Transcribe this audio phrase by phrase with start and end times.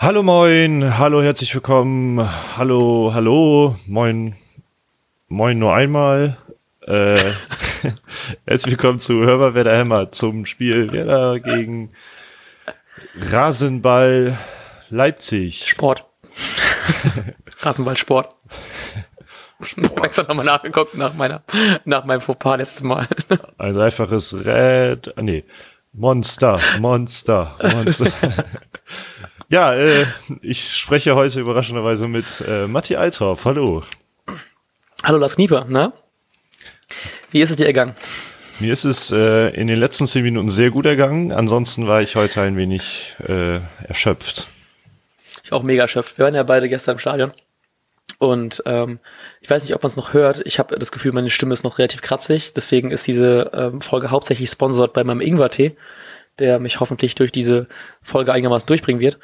[0.00, 2.20] Hallo moin, hallo herzlich willkommen,
[2.56, 4.36] hallo, hallo, moin,
[5.26, 6.38] moin nur einmal.
[6.86, 7.18] Äh,
[8.46, 11.90] herzlich willkommen zu Hörbar Werder Hämmer zum Spiel Werder gegen
[13.18, 14.38] Rasenball
[14.88, 15.68] Leipzig.
[15.68, 16.04] Sport.
[17.62, 18.36] Rasenball Sport.
[19.62, 19.88] Sport.
[19.88, 21.42] Ich habe extra nochmal nachgeguckt nach meiner,
[21.84, 23.08] nach meinem Fauxpas letztes Mal.
[23.58, 25.42] Ein dreifaches Red, ah, nee,
[25.92, 28.12] Monster, Monster, Monster.
[29.50, 30.04] Ja, äh,
[30.42, 33.46] ich spreche heute überraschenderweise mit äh, Matti Althoff.
[33.46, 33.82] Hallo.
[35.02, 35.94] Hallo Lars Knieper, ne?
[37.30, 37.94] Wie ist es dir ergangen?
[38.58, 41.32] Mir ist es äh, in den letzten zehn Minuten sehr gut ergangen.
[41.32, 44.48] Ansonsten war ich heute ein wenig äh, erschöpft.
[45.42, 46.18] Ich auch mega erschöpft.
[46.18, 47.32] Wir waren ja beide gestern im Stadion.
[48.18, 48.98] Und ähm,
[49.40, 50.42] ich weiß nicht, ob man es noch hört.
[50.44, 52.52] Ich habe das Gefühl, meine Stimme ist noch relativ kratzig.
[52.52, 55.74] Deswegen ist diese ähm, Folge hauptsächlich sponsort bei meinem Ingwer-Tee
[56.38, 57.66] der mich hoffentlich durch diese
[58.02, 59.18] Folge einigermaßen durchbringen wird.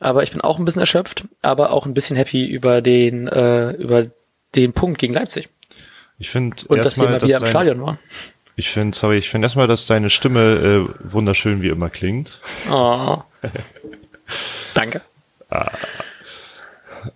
[0.00, 3.72] Aber ich bin auch ein bisschen erschöpft, aber auch ein bisschen happy über den, äh,
[3.72, 4.06] über
[4.54, 5.48] den Punkt gegen Leipzig.
[6.18, 7.98] Ich finde Und dass wir mal wieder im Stadion waren.
[8.54, 12.40] Ich finde, sorry, ich finde erstmal, dass deine Stimme äh, wunderschön wie immer klingt.
[12.70, 13.18] Oh.
[14.74, 15.00] Danke.
[15.50, 15.70] Ah.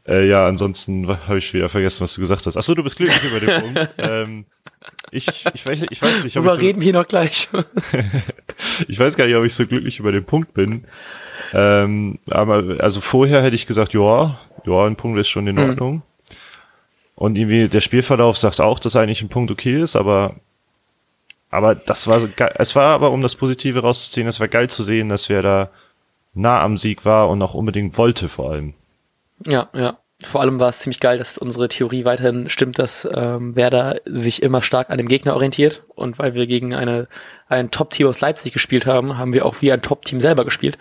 [0.07, 2.57] Äh, ja, ansonsten habe ich wieder vergessen, was du gesagt hast.
[2.57, 3.91] Achso, du bist glücklich über den Punkt.
[3.99, 4.47] Ähm,
[5.11, 7.49] ich, ich, weiß, ich weiß nicht, ob Worüber ich so, reden hier noch gleich.
[8.89, 10.85] ich weiß gar nicht, ob ich so glücklich über den Punkt bin.
[11.53, 15.71] Ähm, aber also vorher hätte ich gesagt, ja, ja, ein Punkt ist schon in mhm.
[15.71, 15.95] Ordnung.
[15.95, 16.03] Mhm.
[17.15, 20.37] Und irgendwie der Spielverlauf sagt auch, dass eigentlich ein Punkt okay ist, aber
[21.51, 25.09] aber das war es war aber um das Positive rauszuziehen, es war geil zu sehen,
[25.09, 25.71] dass wir da
[26.35, 28.75] nah am Sieg war und auch unbedingt wollte vor allem.
[29.47, 29.97] Ja, ja.
[30.23, 34.43] Vor allem war es ziemlich geil, dass unsere Theorie weiterhin stimmt, dass ähm, Werder sich
[34.43, 35.85] immer stark an dem Gegner orientiert.
[35.95, 37.07] Und weil wir gegen eine,
[37.49, 40.79] ein Top-Team aus Leipzig gespielt haben, haben wir auch wie ein Top-Team selber gespielt.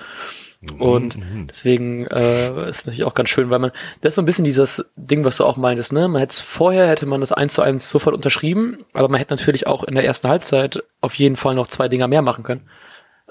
[0.62, 1.48] Mhm, und mhm.
[1.48, 4.86] deswegen äh, ist natürlich auch ganz schön, weil man, das ist so ein bisschen dieses
[4.96, 6.08] Ding, was du auch meintest, ne?
[6.08, 9.34] Man hätte es vorher, hätte man das eins zu eins sofort unterschrieben, aber man hätte
[9.34, 12.70] natürlich auch in der ersten Halbzeit auf jeden Fall noch zwei Dinger mehr machen können.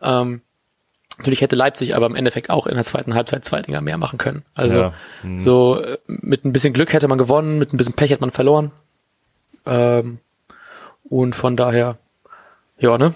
[0.03, 0.43] Ähm,
[1.19, 4.19] Natürlich hätte Leipzig aber im Endeffekt auch in der zweiten Halbzeit zwei Dinger mehr machen
[4.19, 4.43] können.
[4.55, 4.95] Also ja.
[5.23, 5.39] mhm.
[5.39, 8.33] so äh, mit ein bisschen Glück hätte man gewonnen, mit ein bisschen Pech hätte man
[8.33, 8.73] verloren.
[9.65, 10.19] Ähm,
[11.09, 11.99] und von daher,
[12.79, 13.15] ja, ne?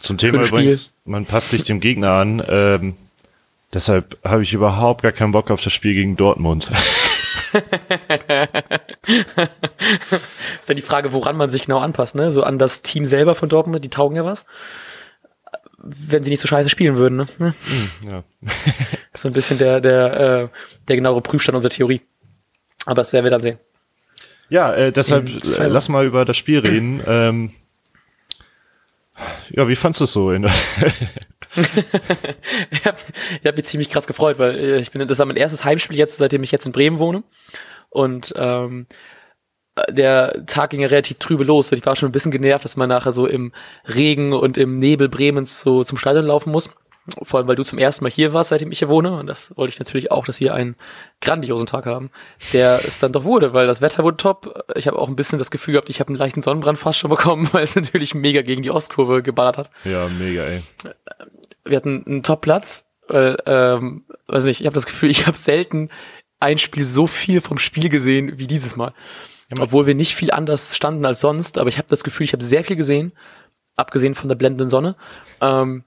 [0.00, 2.42] Zum Thema übrigens, man passt sich dem Gegner an.
[2.46, 2.96] Ähm,
[3.74, 6.70] deshalb habe ich überhaupt gar keinen Bock auf das Spiel gegen Dortmund.
[7.52, 7.62] ist
[10.68, 12.30] ja die Frage, woran man sich genau anpasst, ne?
[12.30, 14.46] So an das Team selber von Dortmund, die taugen ja was
[15.82, 17.16] wenn sie nicht so scheiße spielen würden.
[17.16, 17.26] Ne?
[17.38, 17.54] Hm,
[18.08, 18.24] ja.
[19.14, 20.48] so ein bisschen der, der, äh,
[20.88, 22.00] der genauere Prüfstand unserer Theorie.
[22.86, 23.58] Aber das werden wir dann sehen.
[24.48, 27.02] Ja, äh, deshalb äh, lass mal über das Spiel reden.
[27.12, 27.50] Ähm,
[29.50, 30.32] ja, wie fandst du es so?
[30.32, 30.48] In
[32.70, 32.98] ich habe
[33.44, 36.18] hab mich ziemlich krass gefreut, weil äh, ich bin, das war mein erstes Heimspiel jetzt,
[36.18, 37.22] seitdem ich jetzt in Bremen wohne.
[37.90, 38.86] Und ähm,
[39.88, 42.76] der Tag ging ja relativ trübe los und ich war schon ein bisschen genervt, dass
[42.76, 43.52] man nachher so im
[43.86, 46.70] Regen und im Nebel Bremens so zum Stadion laufen muss.
[47.22, 49.18] Vor allem, weil du zum ersten Mal hier warst, seitdem ich hier wohne.
[49.18, 50.76] Und das wollte ich natürlich auch, dass wir einen
[51.20, 52.10] grandiosen Tag haben,
[52.52, 54.64] der es dann doch wurde, weil das Wetter wurde top.
[54.76, 57.10] Ich habe auch ein bisschen das Gefühl gehabt, ich habe einen leichten Sonnenbrand fast schon
[57.10, 59.70] bekommen, weil es natürlich mega gegen die Ostkurve geballert hat.
[59.84, 60.62] Ja, mega, ey.
[61.64, 62.84] Wir hatten einen Top-Platz.
[63.08, 65.90] Weil, ähm, weiß nicht, ich habe das Gefühl, ich habe selten
[66.38, 68.94] ein Spiel so viel vom Spiel gesehen wie dieses Mal.
[69.58, 72.44] Obwohl wir nicht viel anders standen als sonst, aber ich habe das Gefühl, ich habe
[72.44, 73.12] sehr viel gesehen,
[73.76, 74.96] abgesehen von der blendenden Sonne.
[75.40, 75.84] Ähm,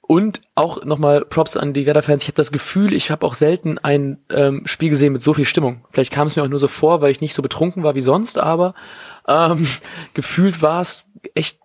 [0.00, 2.22] und auch nochmal Props an die Werder-Fans.
[2.22, 5.44] Ich habe das Gefühl, ich habe auch selten ein ähm, Spiel gesehen mit so viel
[5.44, 5.86] Stimmung.
[5.90, 8.00] Vielleicht kam es mir auch nur so vor, weil ich nicht so betrunken war wie
[8.00, 8.74] sonst, aber
[9.26, 9.66] ähm,
[10.14, 11.58] gefühlt war es echt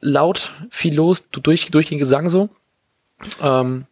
[0.00, 2.50] laut, viel los, durch, durch den Gesang so.
[3.40, 3.86] Ähm,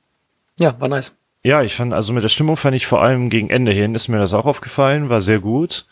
[0.58, 1.14] ja, war nice.
[1.42, 4.08] Ja, ich fand, also mit der Stimmung fand ich vor allem gegen Ende hin, ist
[4.08, 5.86] mir das auch aufgefallen, war sehr gut.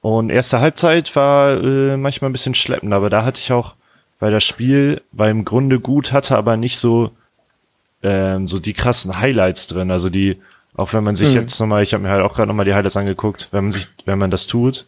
[0.00, 3.74] Und erste Halbzeit war äh, manchmal ein bisschen schleppend, aber da hatte ich auch,
[4.20, 7.10] weil das Spiel war im Grunde gut, hatte aber nicht so,
[8.04, 9.90] ähm, so die krassen Highlights drin.
[9.90, 10.40] Also die,
[10.76, 11.40] auch wenn man sich mhm.
[11.40, 13.88] jetzt nochmal, ich habe mir halt auch gerade nochmal die Highlights angeguckt, wenn man sich,
[14.04, 14.86] wenn man das tut,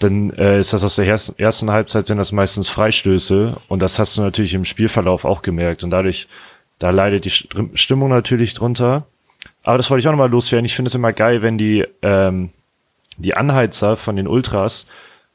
[0.00, 3.98] dann äh, ist das aus der ersten, ersten Halbzeit sind das meistens Freistöße und das
[3.98, 6.28] hast du natürlich im Spielverlauf auch gemerkt und dadurch,
[6.78, 9.06] da leidet die Stimmung natürlich drunter.
[9.62, 10.64] Aber das wollte ich auch nochmal loswerden.
[10.64, 12.50] Ich finde es immer geil, wenn die, ähm,
[13.16, 14.86] die Anheizer von den Ultras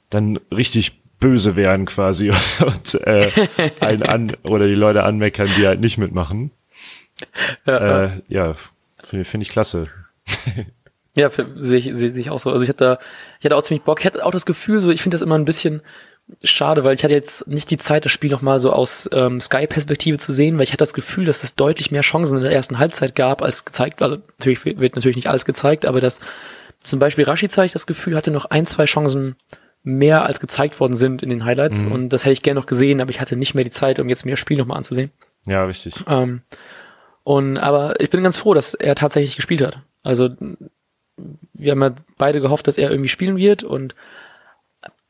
[0.10, 2.32] dann richtig böse werden quasi
[2.66, 3.30] und äh,
[3.80, 6.52] einen an oder die Leute anmeckern, die halt nicht mitmachen.
[7.66, 8.56] Ja, äh, ja
[9.04, 9.88] finde find ich klasse.
[11.16, 12.52] ja, sehe ich, seh, seh ich auch so.
[12.52, 13.00] Also ich hatte,
[13.40, 14.00] ich hatte auch ziemlich Bock.
[14.00, 15.82] Ich hatte auch das Gefühl, so ich finde das immer ein bisschen
[16.44, 20.18] schade, weil ich hatte jetzt nicht die Zeit, das Spiel nochmal so aus ähm, Sky-Perspektive
[20.18, 22.80] zu sehen, weil ich hatte das Gefühl, dass es deutlich mehr Chancen in der ersten
[22.80, 26.20] Halbzeit gab, als gezeigt, also natürlich wird natürlich nicht alles gezeigt, aber dass
[26.82, 29.36] zum Beispiel Rashica, ich das Gefühl, hatte noch ein, zwei Chancen
[29.84, 31.92] mehr als gezeigt worden sind in den Highlights mhm.
[31.94, 34.10] und das hätte ich gerne noch gesehen, aber ich hatte nicht mehr die Zeit, um
[34.10, 35.12] jetzt mir das Spiel nochmal anzusehen.
[35.46, 35.96] Ja, richtig.
[36.08, 36.42] Ähm,
[37.24, 39.80] und aber ich bin ganz froh, dass er tatsächlich gespielt hat.
[40.04, 40.30] Also
[41.54, 43.96] wir haben ja beide gehofft, dass er irgendwie spielen wird und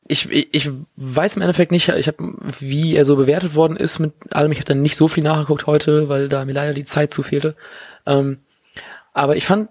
[0.07, 3.99] ich, ich, ich weiß im Endeffekt nicht, ich habe, wie er so bewertet worden ist
[3.99, 4.51] mit allem.
[4.51, 7.23] Ich habe dann nicht so viel nachgeguckt heute, weil da mir leider die Zeit zu
[7.23, 7.55] fehlte.
[8.05, 8.39] Ähm,
[9.13, 9.69] aber ich fand,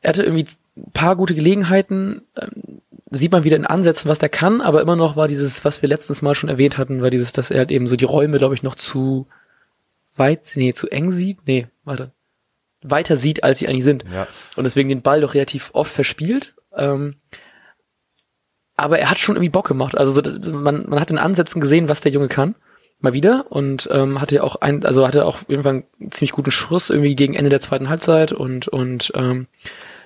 [0.00, 0.46] er hatte irgendwie
[0.76, 2.22] ein paar gute Gelegenheiten.
[2.36, 2.80] Ähm,
[3.10, 5.88] sieht man wieder in Ansätzen, was der kann, aber immer noch war dieses, was wir
[5.88, 8.54] letztens mal schon erwähnt hatten, war dieses, dass er halt eben so die Räume, glaube
[8.54, 9.26] ich, noch zu
[10.16, 11.38] weit, nee, zu eng sieht.
[11.46, 12.12] Nee, warte.
[12.82, 14.04] Weiter sieht, als sie eigentlich sind.
[14.12, 14.26] Ja.
[14.56, 16.54] Und deswegen den Ball doch relativ oft verspielt.
[16.76, 17.16] Ähm,
[18.78, 19.98] aber er hat schon irgendwie Bock gemacht.
[19.98, 22.54] Also so, man, man hat in Ansätzen gesehen, was der Junge kann.
[23.00, 23.46] Mal wieder.
[23.50, 27.34] Und ähm, hatte auch ein, also hatte auch irgendwann einen ziemlich guten Schuss irgendwie gegen
[27.34, 29.46] Ende der zweiten Halbzeit und, und ähm,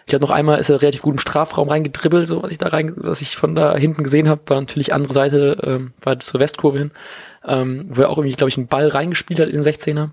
[0.04, 2.69] ich glaube noch einmal ist er relativ gut im Strafraum reingedribbelt, so was ich da
[2.69, 6.40] rein, was ich von da hinten gesehen habe, war natürlich andere Seite, ähm, war zur
[6.40, 6.90] Westkurve hin,
[7.46, 10.10] ähm, wo er auch irgendwie, glaube ich, einen Ball reingespielt hat in den 16er,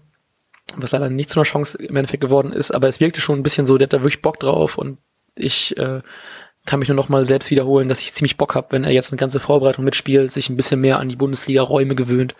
[0.77, 3.43] was leider nicht zu einer Chance im Endeffekt geworden ist, aber es wirkte schon ein
[3.43, 4.99] bisschen so, der hat da wirklich Bock drauf und
[5.35, 6.01] ich äh,
[6.69, 9.11] kann mich nur noch mal selbst wiederholen, dass ich ziemlich Bock habe, wenn er jetzt
[9.11, 12.35] eine ganze Vorbereitung mitspielt, sich ein bisschen mehr an die Bundesliga-Räume gewöhnt,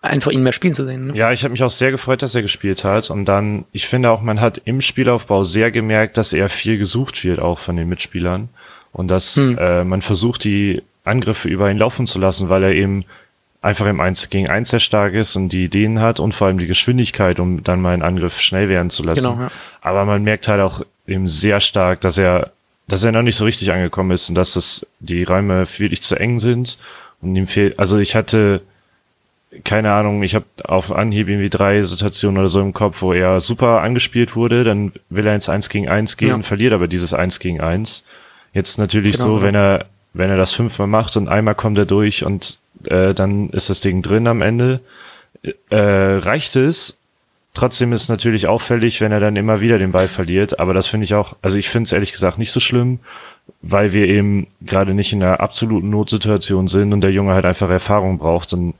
[0.00, 1.08] einfach ihn mehr spielen zu sehen.
[1.08, 1.16] Ne?
[1.16, 3.10] Ja, ich habe mich auch sehr gefreut, dass er gespielt hat.
[3.10, 7.22] Und dann, ich finde auch, man hat im Spielaufbau sehr gemerkt, dass er viel gesucht
[7.24, 8.48] wird, auch von den Mitspielern.
[8.90, 9.58] Und dass hm.
[9.58, 13.04] äh, man versucht, die Angriffe über ihn laufen zu lassen, weil er eben
[13.60, 16.58] einfach im 1 gegen 1 sehr stark ist und die Ideen hat und vor allem
[16.58, 19.24] die Geschwindigkeit, um dann mal einen Angriff schnell werden zu lassen.
[19.24, 19.50] Genau, ja.
[19.82, 22.50] Aber man merkt halt auch eben sehr stark, dass er
[22.88, 26.16] dass er noch nicht so richtig angekommen ist und dass es die Räume wirklich zu
[26.16, 26.78] eng sind
[27.20, 28.62] und ihm fehlt, also ich hatte
[29.64, 33.40] keine Ahnung, ich habe auf Anhieb irgendwie drei Situationen oder so im Kopf, wo er
[33.40, 36.42] super angespielt wurde, dann will er ins 1 gegen 1 gehen, ja.
[36.42, 38.04] verliert aber dieses 1 gegen 1.
[38.54, 41.86] Jetzt natürlich genau, so, wenn er, wenn er das fünfmal macht und einmal kommt er
[41.86, 44.80] durch und äh, dann ist das Ding drin am Ende,
[45.70, 46.98] äh, reicht es,
[47.54, 50.58] Trotzdem ist es natürlich auffällig, wenn er dann immer wieder den Ball verliert.
[50.58, 53.00] Aber das finde ich auch, also ich finde es ehrlich gesagt nicht so schlimm,
[53.60, 57.68] weil wir eben gerade nicht in einer absoluten Notsituation sind und der Junge halt einfach
[57.68, 58.54] Erfahrung braucht.
[58.54, 58.74] Und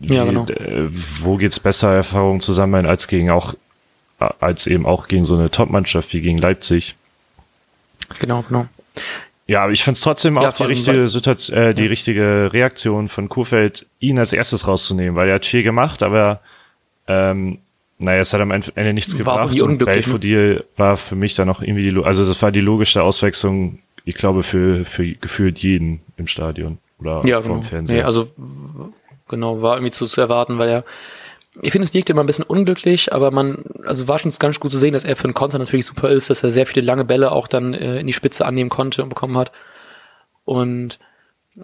[0.00, 0.46] wie, ja, genau.
[0.46, 0.88] äh,
[1.20, 3.54] wo geht's besser, Erfahrung zu sammeln, als gegen auch,
[4.40, 6.96] als eben auch gegen so eine Top-Mannschaft wie gegen Leipzig.
[8.18, 8.66] Genau, genau.
[9.46, 11.88] Ja, aber ich finde es trotzdem ja, auch die richtige Situation, äh, die ja.
[11.88, 16.40] richtige Reaktion von Kurfeld, ihn als erstes rauszunehmen, weil er hat viel gemacht, aber
[17.06, 17.58] ähm,
[17.98, 21.90] naja, es hat am Ende nichts gebracht und Belfodil war für mich dann auch irgendwie
[21.90, 26.78] die, also das war die logische Auswechslung, ich glaube, für, für gefühlt jeden im Stadion
[26.98, 27.62] oder ja, vom genau.
[27.62, 27.98] Fernseher.
[27.98, 28.28] Nee, also
[29.28, 30.84] genau, war irgendwie zu, zu erwarten, weil er
[31.62, 34.70] ich finde, es wirkte immer ein bisschen unglücklich, aber man, also war schon ganz gut
[34.70, 37.04] zu sehen, dass er für einen Konter natürlich super ist, dass er sehr viele lange
[37.06, 39.52] Bälle auch dann äh, in die Spitze annehmen konnte und bekommen hat.
[40.44, 40.98] Und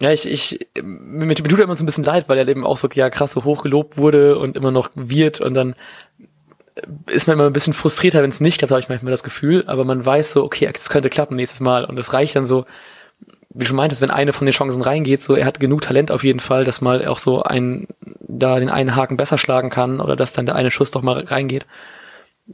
[0.00, 2.64] ja, ich, ich, mir, mir tut er immer so ein bisschen leid, weil er eben
[2.64, 5.74] auch so, ja, krass so hoch gelobt wurde und immer noch wird und dann
[7.06, 9.64] ist man immer ein bisschen frustrierter, wenn es nicht klappt, habe ich manchmal das Gefühl,
[9.66, 12.64] aber man weiß so, okay, es könnte klappen nächstes Mal und es reicht dann so,
[13.50, 16.24] wie schon meintest, wenn eine von den Chancen reingeht, so er hat genug Talent auf
[16.24, 17.88] jeden Fall, dass mal auch so ein
[18.20, 21.20] da den einen Haken besser schlagen kann oder dass dann der eine Schuss doch mal
[21.20, 21.66] reingeht.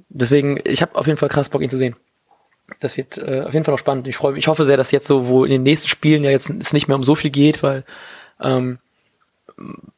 [0.08, 1.94] Deswegen, ich habe auf jeden Fall krass Bock, ihn zu sehen.
[2.80, 4.06] Das wird äh, auf jeden Fall noch spannend.
[4.08, 6.30] Ich freue mich, ich hoffe sehr, dass jetzt so, wo in den nächsten Spielen ja
[6.30, 7.84] jetzt es nicht mehr um so viel geht, weil
[8.40, 8.78] ähm,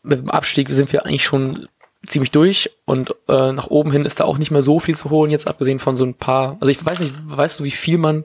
[0.03, 1.69] mit dem Abstieg sind wir eigentlich schon
[2.07, 5.11] ziemlich durch und äh, nach oben hin ist da auch nicht mehr so viel zu
[5.11, 6.57] holen, jetzt abgesehen von so ein paar.
[6.61, 8.25] Also ich weiß nicht, weißt du, wie viel man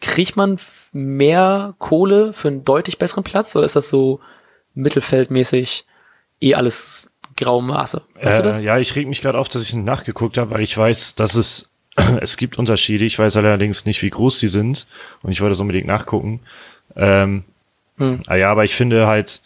[0.00, 0.58] kriegt man
[0.92, 4.20] mehr Kohle für einen deutlich besseren Platz oder ist das so
[4.74, 5.86] mittelfeldmäßig
[6.40, 8.02] eh alles graue Maße?
[8.20, 8.58] Weißt äh, du das?
[8.58, 11.70] Ja, ich reg mich gerade auf, dass ich nachgeguckt habe, weil ich weiß, dass es
[12.20, 13.04] es gibt Unterschiede.
[13.04, 14.86] Ich weiß allerdings nicht, wie groß die sind
[15.22, 16.40] und ich wollte es unbedingt nachgucken.
[16.96, 17.44] Ähm,
[17.98, 18.22] hm.
[18.26, 19.40] Ah ja, aber ich finde halt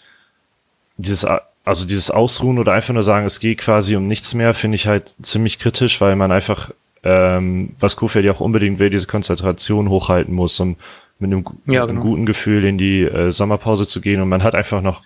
[0.97, 1.27] dieses
[1.69, 4.87] also dieses Ausruhen oder einfach nur sagen, es geht quasi um nichts mehr, finde ich
[4.87, 6.71] halt ziemlich kritisch, weil man einfach,
[7.05, 10.77] ähm, was Kofeld ja auch unbedingt will, diese Konzentration hochhalten muss, um
[11.19, 11.89] mit einem, ja, genau.
[11.89, 14.23] einem guten Gefühl in die äh, Sommerpause zu gehen.
[14.23, 15.03] Und man hat einfach noch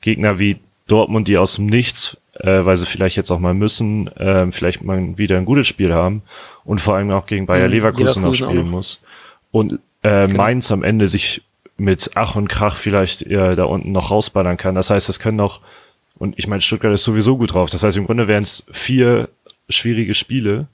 [0.00, 4.08] Gegner wie Dortmund, die aus dem Nichts, äh, weil sie vielleicht jetzt auch mal müssen,
[4.16, 6.22] äh, vielleicht mal wieder ein gutes Spiel haben
[6.64, 8.76] und vor allem auch gegen Bayer mhm, Leverkusen, Leverkusen noch spielen noch.
[8.76, 9.02] muss.
[9.50, 10.36] Und äh, genau.
[10.36, 11.42] Mainz am Ende sich
[11.78, 14.74] mit Ach und Krach vielleicht äh, da unten noch rausballern kann.
[14.74, 15.60] Das heißt, es können noch
[16.18, 17.70] und ich meine, Stuttgart ist sowieso gut drauf.
[17.70, 19.28] Das heißt, im Grunde wären es vier
[19.68, 20.66] schwierige Spiele.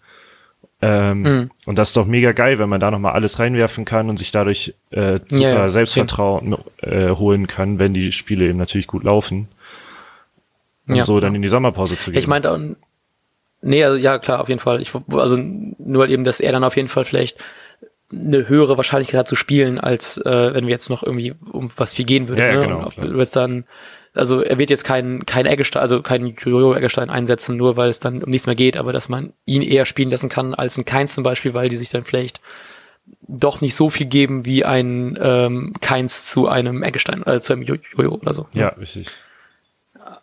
[0.80, 1.50] Ähm, mhm.
[1.64, 4.32] Und das ist doch mega geil, wenn man da nochmal alles reinwerfen kann und sich
[4.32, 5.68] dadurch äh, super ja, ja.
[5.68, 9.48] Selbstvertrauen äh, holen kann, wenn die Spiele eben natürlich gut laufen.
[10.88, 11.04] Und ja.
[11.04, 12.18] so dann in die Sommerpause zu gehen.
[12.18, 12.76] Ich meinte,
[13.60, 14.82] nee, also ja, klar, auf jeden Fall.
[14.82, 17.38] Ich, also nur eben, dass er dann auf jeden Fall vielleicht
[18.10, 21.94] eine höhere Wahrscheinlichkeit hat zu spielen, als äh, wenn wir jetzt noch irgendwie um was
[21.94, 22.42] viel gehen würde.
[22.42, 22.60] Ja, ne?
[22.60, 22.86] genau.
[22.86, 23.64] Ob du jetzt dann
[24.14, 27.98] also er wird jetzt kein, kein Eggestein, also kein Jojo Eggestein einsetzen, nur weil es
[27.98, 30.84] dann um nichts mehr geht, aber dass man ihn eher spielen lassen kann als ein
[30.84, 32.40] Keins zum Beispiel, weil die sich dann vielleicht
[33.22, 37.62] doch nicht so viel geben wie ein ähm, Keins zu einem Eggestein, äh, zu einem
[37.62, 38.46] Jojo oder so.
[38.52, 39.08] Ja, richtig.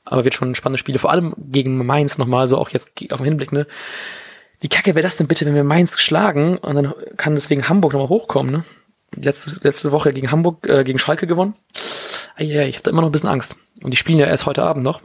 [0.10, 3.26] Aber wird schon spannende Spiele, vor allem gegen Mainz nochmal, so auch jetzt auf den
[3.26, 3.68] Hinblick, ne?
[4.60, 7.94] Wie kacke wäre das denn bitte, wenn wir Mainz schlagen und dann kann deswegen Hamburg
[7.94, 8.64] nochmal hochkommen, ne?
[9.16, 11.54] Letzte, letzte Woche gegen Hamburg, äh, gegen Schalke gewonnen.
[12.38, 13.56] Ja, ich hatte immer noch ein bisschen Angst.
[13.84, 15.02] Und die spielen ja erst heute Abend noch.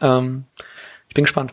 [0.00, 0.44] Ähm,
[1.08, 1.52] ich bin gespannt.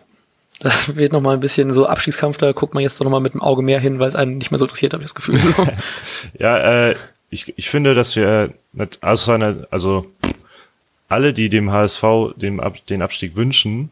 [0.60, 3.41] Das wird nochmal ein bisschen so Abstiegskampf, da guckt man jetzt doch nochmal mit dem
[3.41, 5.39] Auge mehr hin, weil es einen nicht mehr so interessiert, habe ich das Gefühl.
[6.39, 6.96] ja, äh,
[7.32, 8.53] ich, ich finde, dass wir
[9.01, 9.34] also,
[9.72, 10.06] also
[11.12, 12.03] alle, die dem HSV
[12.36, 13.89] dem Ab, den Abstieg wünschen,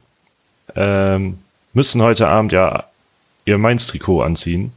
[0.75, 1.39] ähm,
[1.73, 2.85] müssen heute Abend ja
[3.45, 4.71] ihr Mainz-Trikot anziehen.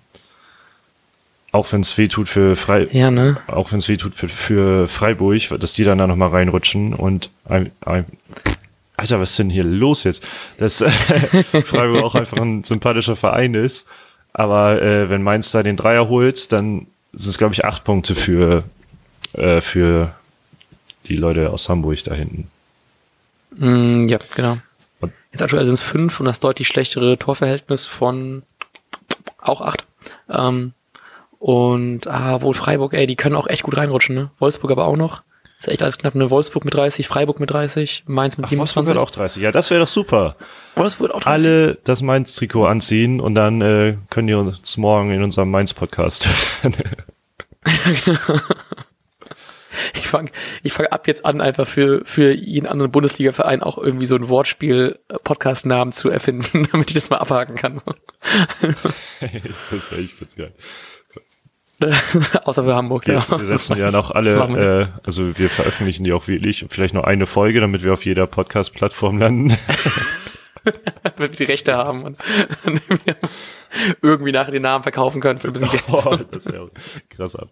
[1.53, 3.37] Auch wenn es weh tut für Frei ja, ne?
[3.47, 7.31] auch wenn es weh tut für, für Freiburg, dass die dann da nochmal reinrutschen und
[7.47, 8.07] ein, ein,
[8.97, 10.27] Alter, was ist denn hier los jetzt?
[10.59, 10.91] Dass äh,
[11.65, 13.87] Freiburg auch einfach ein sympathischer Verein ist.
[14.33, 18.15] Aber äh, wenn Mainz da den Dreier holt, dann sind es, glaube ich, acht Punkte
[18.15, 18.65] für,
[19.35, 20.15] äh, für
[21.07, 22.51] die Leute aus Hamburg da hinten.
[23.57, 24.59] Mm, ja, genau.
[25.01, 28.43] Und Jetzt aktuell sind es fünf und das deutlich schlechtere Torverhältnis von
[29.39, 29.85] auch acht.
[30.31, 30.73] Ähm,
[31.39, 34.31] und ah, wohl Freiburg, ey, die können auch echt gut reinrutschen, ne?
[34.39, 35.23] Wolfsburg aber auch noch.
[35.59, 36.31] Ist echt alles knapp, ne?
[36.31, 38.95] Wolfsburg mit 30, Freiburg mit 30, Mainz mit Ach, 27.
[38.95, 39.43] Wolfsburg auch 30.
[39.43, 40.37] Ja, das wäre doch super.
[40.77, 41.27] Wolfsburg auch 30.
[41.27, 46.29] Alle das Mainz-Trikot anziehen und dann äh, können die uns morgen in unserem Mainz-Podcast
[50.13, 50.31] fange
[50.63, 54.29] ich fang ab jetzt an, einfach für, für jeden anderen Bundesliga-Verein auch irgendwie so ein
[54.29, 57.81] Wortspiel-Podcast-Namen zu erfinden, damit ich das mal abhaken kann.
[59.71, 60.53] das wäre echt ganz geil.
[62.45, 63.29] Außer für Hamburg, ja.
[63.29, 67.09] Wir, wir setzen ja noch alle, äh, also wir veröffentlichen die auch wirklich, vielleicht nur
[67.09, 69.57] eine Folge, damit wir auf jeder Podcast-Plattform landen.
[71.03, 72.19] damit wir die Rechte haben und
[74.01, 75.83] irgendwie nachher den Namen verkaufen können für ein bisschen Geld.
[75.89, 76.67] Oh, das ist ja
[77.11, 77.49] krasser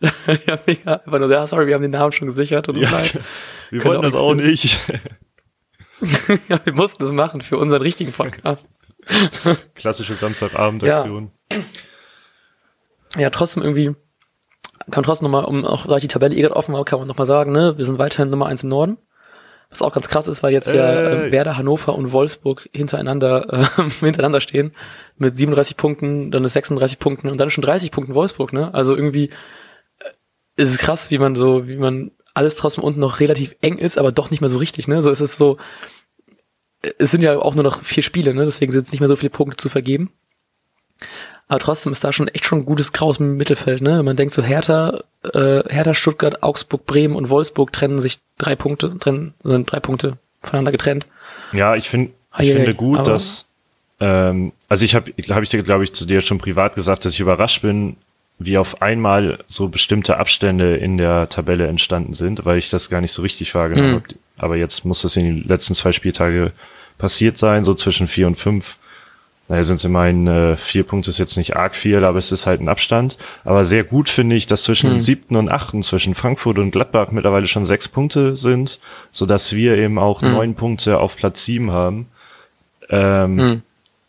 [0.46, 0.94] Ja, mega.
[0.94, 2.90] Einfach nur, ja, sorry, wir haben den Namen schon gesichert und ja,
[3.70, 4.78] wir wollten das auch nicht.
[6.48, 8.68] ja, wir mussten das machen für unseren richtigen Podcast.
[9.74, 11.30] Klassische Samstagabend-Aktion.
[11.52, 11.58] Ja
[13.16, 13.94] ja, trotzdem irgendwie,
[14.90, 17.26] kann trotzdem nochmal, um auch da die Tabelle eh gerade offen war, kann man nochmal
[17.26, 18.98] sagen, ne, wir sind weiterhin Nummer eins im Norden.
[19.68, 23.68] Was auch ganz krass ist, weil jetzt äh, ja äh, Werder, Hannover und Wolfsburg hintereinander,
[23.78, 24.74] äh, hintereinander stehen.
[25.16, 28.74] Mit 37 Punkten, dann ist 36 Punkten und dann ist schon 30 Punkten Wolfsburg, ne?
[28.74, 29.30] Also irgendwie
[30.60, 33.78] äh, ist es krass, wie man so, wie man alles trotzdem unten noch relativ eng
[33.78, 35.02] ist, aber doch nicht mehr so richtig, ne?
[35.02, 35.58] So ist es so,
[36.98, 38.44] es sind ja auch nur noch vier Spiele, ne?
[38.44, 40.10] Deswegen sind es nicht mehr so viele Punkte zu vergeben.
[41.48, 44.02] Aber trotzdem ist da schon echt schon ein gutes Graus im Mittelfeld, ne?
[44.02, 48.96] Man denkt so Hertha, äh, Hertha, Stuttgart, Augsburg, Bremen und Wolfsburg trennen sich drei Punkte,
[48.98, 51.06] trennen, sind drei Punkte voneinander getrennt.
[51.52, 53.48] Ja, ich finde, ich finde gut, dass,
[53.98, 57.14] ähm, also ich habe, habe ich dir, glaube ich, zu dir schon privat gesagt, dass
[57.14, 57.96] ich überrascht bin,
[58.40, 63.00] wie auf einmal so bestimmte Abstände in der Tabelle entstanden sind, weil ich das gar
[63.00, 63.94] nicht so richtig wahrgenommen mhm.
[63.96, 64.14] habe.
[64.38, 66.52] Aber jetzt muss das in den letzten zwei Spieltage
[66.98, 68.76] passiert sein, so zwischen vier und fünf
[69.50, 72.46] naja, sind es immerhin äh, vier Punkte, ist jetzt nicht arg viel, aber es ist
[72.46, 73.18] halt ein Abstand.
[73.44, 74.98] Aber sehr gut finde ich, dass zwischen hm.
[74.98, 78.78] dem siebten und achten, zwischen Frankfurt und Gladbach mittlerweile schon sechs Punkte sind,
[79.10, 80.34] so dass wir eben auch hm.
[80.34, 82.06] neun Punkte auf Platz sieben haben.
[82.90, 83.62] Ähm, hm.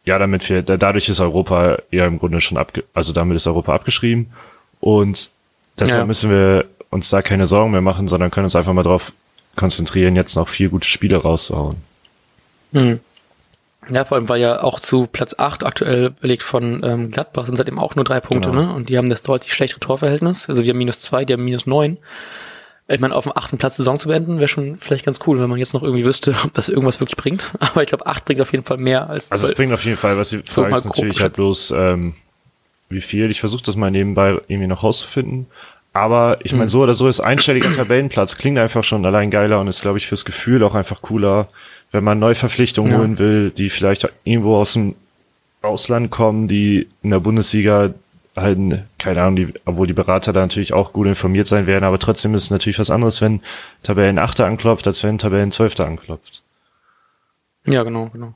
[0.03, 3.73] Ja, damit wir, dadurch ist Europa ja im Grunde schon abge, also damit ist Europa
[3.75, 4.31] abgeschrieben.
[4.79, 5.29] Und
[5.77, 6.05] deshalb ja.
[6.05, 9.13] müssen wir uns da keine Sorgen mehr machen, sondern können uns einfach mal drauf
[9.55, 11.77] konzentrieren, jetzt noch vier gute Spiele rauszuhauen.
[12.73, 12.99] Hm.
[13.89, 17.55] Ja, vor allem, weil ja auch zu Platz 8 aktuell belegt von ähm, Gladbach sind
[17.55, 18.67] seitdem auch nur drei Punkte, genau.
[18.67, 18.73] ne?
[18.73, 20.47] Und die haben das deutlich schlechtere Torverhältnis.
[20.47, 21.97] Also wir haben minus zwei, die haben minus neun.
[22.91, 25.49] Ich meine, auf dem achten Platz Saison zu beenden, wäre schon vielleicht ganz cool, wenn
[25.49, 27.51] man jetzt noch irgendwie wüsste, ob das irgendwas wirklich bringt.
[27.59, 29.35] Aber ich glaube, acht bringt auf jeden Fall mehr als zwei.
[29.35, 32.15] Also es bringt auf jeden Fall, was die Frage so ist natürlich halt bloß, ähm,
[32.89, 33.31] wie viel.
[33.31, 35.47] Ich versuche das mal nebenbei irgendwie noch rauszufinden.
[35.93, 36.69] Aber ich meine, mhm.
[36.69, 40.07] so oder so ist einstelliger Tabellenplatz klingt einfach schon allein geiler und ist, glaube ich,
[40.07, 41.47] fürs Gefühl auch einfach cooler,
[41.91, 42.99] wenn man Neuverpflichtungen ja.
[42.99, 44.95] holen will, die vielleicht irgendwo aus dem
[45.61, 47.93] Ausland kommen, die in der Bundesliga
[48.41, 48.57] halt,
[48.97, 52.33] keine Ahnung, die, obwohl die Berater da natürlich auch gut informiert sein werden, aber trotzdem
[52.33, 53.41] ist es natürlich was anderes, wenn
[53.83, 56.43] Tabellen Achter anklopft, als wenn Tabellen Zwölfter anklopft.
[57.65, 58.33] Ja, genau, genau.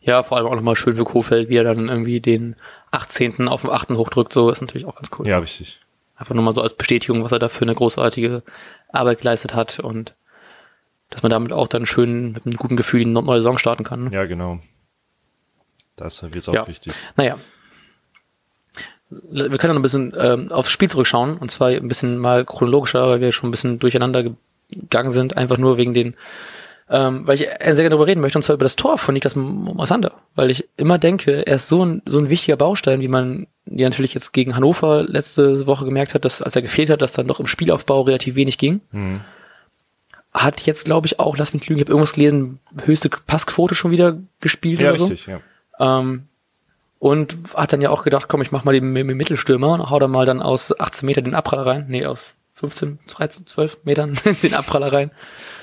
[0.00, 2.56] Ja, vor allem auch nochmal schön für Kofeld, wie er dann irgendwie den
[2.90, 3.48] 18.
[3.48, 3.90] auf den 8.
[3.90, 5.26] hochdrückt, so ist natürlich auch ganz cool.
[5.26, 5.80] Ja, richtig.
[6.16, 8.42] Einfach nur mal so als Bestätigung, was er da für eine großartige
[8.92, 10.14] Arbeit geleistet hat und
[11.10, 13.84] dass man damit auch dann schön mit einem guten Gefühl in eine neue Saison starten
[13.84, 14.04] kann.
[14.04, 14.10] Ne?
[14.12, 14.60] Ja, genau.
[15.96, 16.68] Das wird auch Ja.
[16.68, 16.92] wichtig.
[17.16, 17.38] Naja.
[19.10, 23.08] Wir können noch ein bisschen ähm, aufs Spiel zurückschauen und zwar ein bisschen mal chronologischer,
[23.08, 24.24] weil wir schon ein bisschen durcheinander
[24.70, 26.14] gegangen sind, einfach nur wegen den,
[26.90, 29.34] ähm, weil ich sehr gerne darüber reden möchte, und zwar über das Tor von Niklas
[29.34, 33.46] Mosander, weil ich immer denke, er ist so ein, so ein wichtiger Baustein, wie man
[33.64, 37.12] ja natürlich jetzt gegen Hannover letzte Woche gemerkt hat, dass als er gefehlt hat, dass
[37.12, 38.80] dann doch im Spielaufbau relativ wenig ging.
[38.92, 39.20] Mhm.
[40.34, 43.90] Hat jetzt, glaube ich, auch, lass mich lügen, ich habe irgendwas gelesen, höchste Passquote schon
[43.90, 45.04] wieder gespielt Ja, oder so.
[45.06, 45.40] richtig, ja.
[45.80, 46.27] Ähm,
[46.98, 50.08] und hat dann ja auch gedacht, komm, ich mach mal den Mittelstürmer und hau da
[50.08, 51.86] mal dann aus 18 Meter den Abpraller rein.
[51.88, 55.10] Nee, aus 15, 13, 12 Metern den Abpraller rein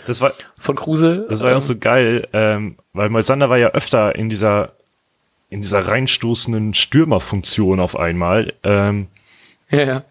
[0.05, 1.25] Das war, von Kruse.
[1.29, 4.71] das war ja auch Ähm, so geil, ähm, weil Moisander war ja öfter in dieser,
[5.49, 8.53] in dieser reinstoßenden Stürmerfunktion auf einmal.
[8.63, 9.07] Ähm,
[9.71, 10.03] Ja, ja.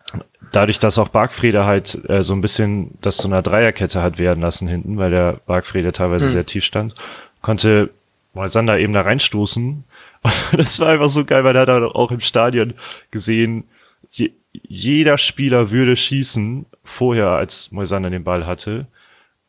[0.52, 4.42] dadurch, dass auch Bargfrede halt äh, so ein bisschen das zu einer Dreierkette hat werden
[4.42, 6.32] lassen hinten, weil der Bargfrede teilweise Hm.
[6.32, 6.94] sehr tief stand,
[7.40, 7.88] konnte
[8.34, 9.84] Moisander eben da reinstoßen.
[10.56, 12.74] Das war einfach so geil, weil er hat auch im Stadion
[13.10, 13.64] gesehen,
[14.10, 18.86] je, jeder Spieler würde schießen vorher, als Moisander den Ball hatte.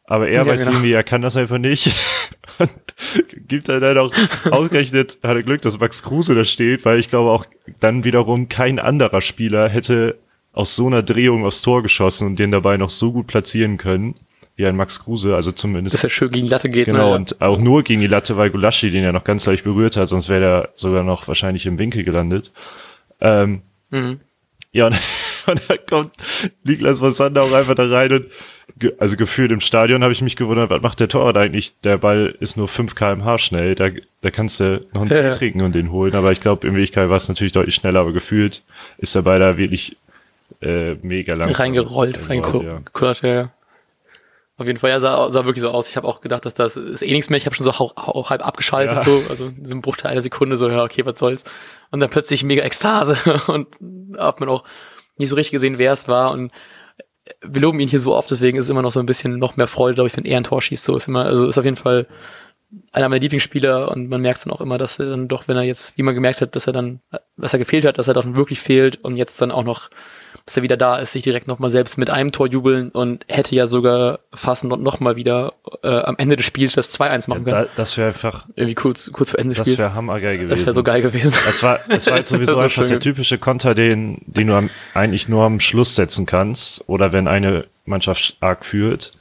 [0.08, 0.78] Aber er Ja, weiß genau.
[0.78, 1.92] irgendwie, er kann das einfach nicht.
[3.48, 4.14] Gibt er dann auch
[4.50, 7.46] ausgerechnet, hat er Glück, dass Max Kruse da steht, weil ich glaube auch
[7.80, 10.18] dann wiederum kein anderer Spieler hätte
[10.54, 14.16] aus so einer Drehung aufs Tor geschossen und den dabei noch so gut platzieren können,
[14.58, 16.86] wie ein Max Kruse, also zumindest Dass er schön gegen die Latte geht.
[16.86, 17.16] Genau, ne?
[17.16, 20.08] und auch nur gegen die Latte, weil Gulaschi den ja noch ganz leicht berührt hat,
[20.10, 22.52] sonst wäre der sogar noch wahrscheinlich im Winkel gelandet.
[23.22, 24.20] Ähm, Mhm.
[24.72, 25.00] ja, und,
[25.48, 26.12] und da kommt
[26.64, 28.26] Niklas Vassander auch einfach da rein und
[28.80, 31.80] ge, also gefühlt im Stadion habe ich mich gewundert, was macht der Torwart eigentlich?
[31.82, 33.90] Der Ball ist nur 5 kmh schnell, da,
[34.22, 35.32] da kannst du noch einen Ja, Tee ja.
[35.34, 38.12] trinken und den holen, aber ich glaube, in Wirklichkeit war es natürlich deutlich schneller, aber
[38.14, 38.64] gefühlt
[38.98, 39.98] ist der Ball da wirklich
[40.62, 41.62] äh, mega langsam.
[41.62, 43.24] reingerollt, ja.
[43.24, 43.52] ja.
[44.58, 45.90] Auf jeden Fall, ja, sah, sah wirklich so aus.
[45.90, 47.38] Ich habe auch gedacht, dass das ist eh nichts mehr.
[47.38, 49.02] Ich habe schon so hau, hau, halb abgeschaltet, Ja.
[49.04, 51.44] so, also in diesem Bruchteil einer Sekunde, so, ja, okay, was soll's.
[51.92, 53.68] Und dann plötzlich mega Ekstase und
[54.18, 54.64] hat man auch
[55.18, 56.32] nicht so richtig gesehen, wer es war.
[56.32, 56.52] Und
[57.42, 59.68] wir loben ihn hier so oft, deswegen ist immer noch so ein bisschen noch mehr
[59.68, 60.86] Freude, glaube ich, wenn er ein Tor schießt.
[60.86, 62.08] So ist immer, also ist auf jeden Fall
[62.92, 65.64] einer meiner Lieblingsspieler und man merkt dann auch immer, dass er dann doch, wenn er
[65.64, 67.02] jetzt, wie man gemerkt hat, dass er dann,
[67.38, 69.90] dass er gefehlt hat, dass er dann wirklich fehlt und jetzt dann auch noch,
[70.46, 73.56] dass er wieder da ist, sich direkt nochmal selbst mit einem Tor jubeln und hätte
[73.56, 77.46] ja sogar fast noch, noch mal wieder äh, am Ende des Spiels das 2-1 machen
[77.46, 77.66] können.
[77.66, 79.80] Da, das wäre einfach, Irgendwie kurz, kurz vor Ende des das Spiels.
[79.80, 80.50] wäre hammergeil gewesen.
[80.52, 81.34] Das wäre so geil gewesen.
[81.46, 84.70] Das war, das war halt sowieso Das einfach der typische Konter, den, den du am,
[84.94, 89.14] eigentlich nur am Schluss setzen kannst oder wenn eine Mannschaft arg führt.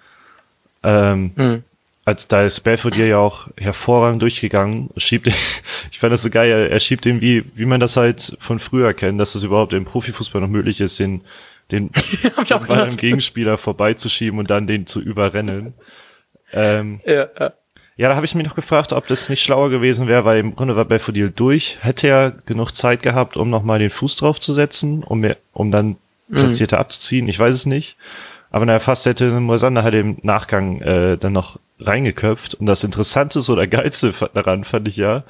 [0.82, 1.62] Ähm, Mhm.
[2.05, 5.29] Als da ist Belfodil ja auch hervorragend durchgegangen, schiebt,
[5.90, 8.59] ich fand das so geil, er, er schiebt den wie, wie man das halt von
[8.59, 11.23] früher kennt, dass es überhaupt im Profifußball noch möglich ist, den,
[11.71, 11.90] den,
[12.37, 12.99] am gedacht.
[12.99, 15.73] Gegenspieler vorbeizuschieben und dann den zu überrennen.
[16.53, 17.53] Ähm, Ja, ja.
[17.97, 20.55] ja, da habe ich mich noch gefragt, ob das nicht schlauer gewesen wäre, weil im
[20.55, 21.79] Grunde war Belfodil durch.
[21.81, 25.71] Hätte er genug Zeit gehabt, um nochmal den Fuß drauf zu setzen, um, mir, um
[25.71, 25.97] dann
[26.31, 27.29] platzierter abzuziehen?
[27.29, 27.97] Ich weiß es nicht.
[28.51, 32.55] Aber naja, fast hätte Moisander halt im Nachgang äh, dann noch reingeköpft.
[32.55, 35.25] Und das Interessante so der Geilste daran fand ich ja,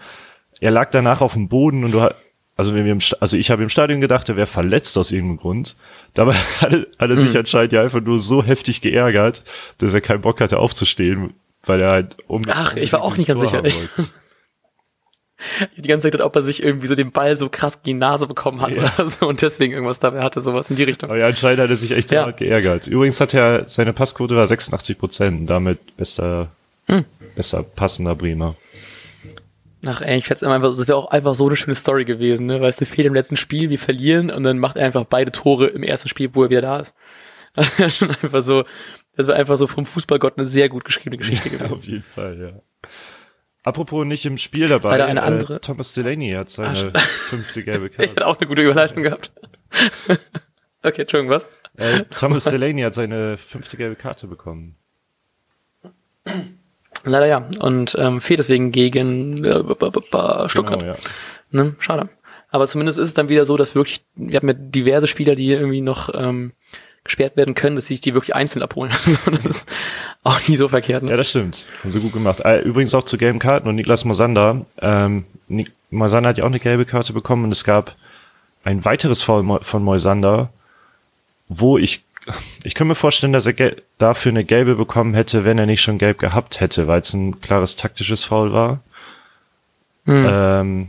[0.60, 2.14] er lag danach auf dem Boden und du hast,
[2.56, 5.38] also, wenn wir im, also ich habe im Stadion gedacht, er wäre verletzt aus irgendeinem
[5.38, 5.76] Grund.
[6.14, 9.42] Dabei hat er, sich anscheinend ja einfach nur so heftig geärgert,
[9.78, 12.42] dass er keinen Bock hatte aufzustehen, weil er halt um.
[12.48, 14.04] Ach, ich war auch nicht ganz Tor sicher.
[15.76, 18.26] Die ganze Zeit ob er sich irgendwie so den Ball so krass gegen die Nase
[18.26, 18.82] bekommen hat Ja.
[18.96, 21.10] oder so und deswegen irgendwas dabei hatte, sowas in die Richtung.
[21.10, 22.26] Aber ja, anscheinend hat er sich echt Ja.
[22.26, 22.86] hart geärgert.
[22.86, 26.48] Übrigens hat er, seine Passquote war 86 Prozent, damit bester,
[26.86, 27.04] Hm.
[27.34, 28.54] besser passender Bremer.
[29.86, 32.58] Ach, ey, ich schätze einfach, das wäre auch einfach so eine schöne Story gewesen, ne?
[32.60, 35.66] Weißt du, fehlt im letzten Spiel, wir verlieren und dann macht er einfach beide Tore
[35.66, 36.94] im ersten Spiel, wo er wieder da ist.
[37.98, 38.64] Schon einfach so,
[39.16, 41.72] das war einfach so vom Fußballgott eine sehr gut geschriebene Geschichte gewesen.
[41.72, 42.88] Auf jeden Fall, ja.
[43.64, 47.86] Apropos nicht im Spiel dabei, Leider eine andere- Äh, Thomas Delaney hat seine fünfte gelbe
[47.88, 48.10] Ich Karte.
[48.10, 49.32] hätte auch eine gute Überleitung gehabt.
[50.82, 51.46] okay, Entschuldigung, was?
[51.76, 54.76] äh, Thomas Delaney hat seine fünfte gelbe Karte bekommen.
[57.04, 57.48] Leider ja.
[57.60, 59.58] Und ähm, fehlt deswegen gegen äh,
[60.48, 60.80] Stuttgart.
[60.80, 60.96] Genau, ja.
[61.50, 61.74] Ne?
[61.78, 62.08] Schade.
[62.50, 65.50] Aber zumindest ist es dann wieder so, dass wirklich, wir haben ja diverse Spieler, die
[65.50, 66.52] irgendwie noch ähm,
[67.04, 68.90] gesperrt werden können, dass sich die wirklich einzeln abholen.
[69.04, 69.68] Also das ist
[70.22, 71.02] auch nicht so verkehrt.
[71.02, 71.10] Ne?
[71.10, 71.68] Ja, das stimmt.
[71.82, 72.40] Haben sie gut gemacht.
[72.44, 74.64] Äh, Übrigens auch zu gelben Karten und Niklas Mosander.
[74.80, 77.94] Ähm, Nik Moisander hat ja auch eine gelbe Karte bekommen und es gab
[78.64, 80.50] ein weiteres Foul von Moisander,
[81.48, 82.02] wo ich,
[82.64, 85.98] ich kann mir vorstellen, dass er dafür eine gelbe bekommen hätte, wenn er nicht schon
[85.98, 88.80] gelb gehabt hätte, weil es ein klares taktisches Foul war.
[90.06, 90.26] Mhm.
[90.28, 90.88] Ähm,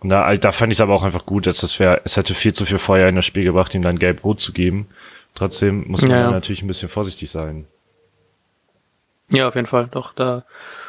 [0.00, 2.34] und da, da fand ich es aber auch einfach gut, dass das wäre, es hätte
[2.34, 4.86] viel zu viel Feuer in das Spiel gebracht, ihm dann gelb-rot zu geben.
[5.34, 6.30] Trotzdem muss man ja.
[6.30, 7.66] natürlich ein bisschen vorsichtig sein.
[9.30, 9.88] Ja, auf jeden Fall.
[9.90, 10.44] Doch, da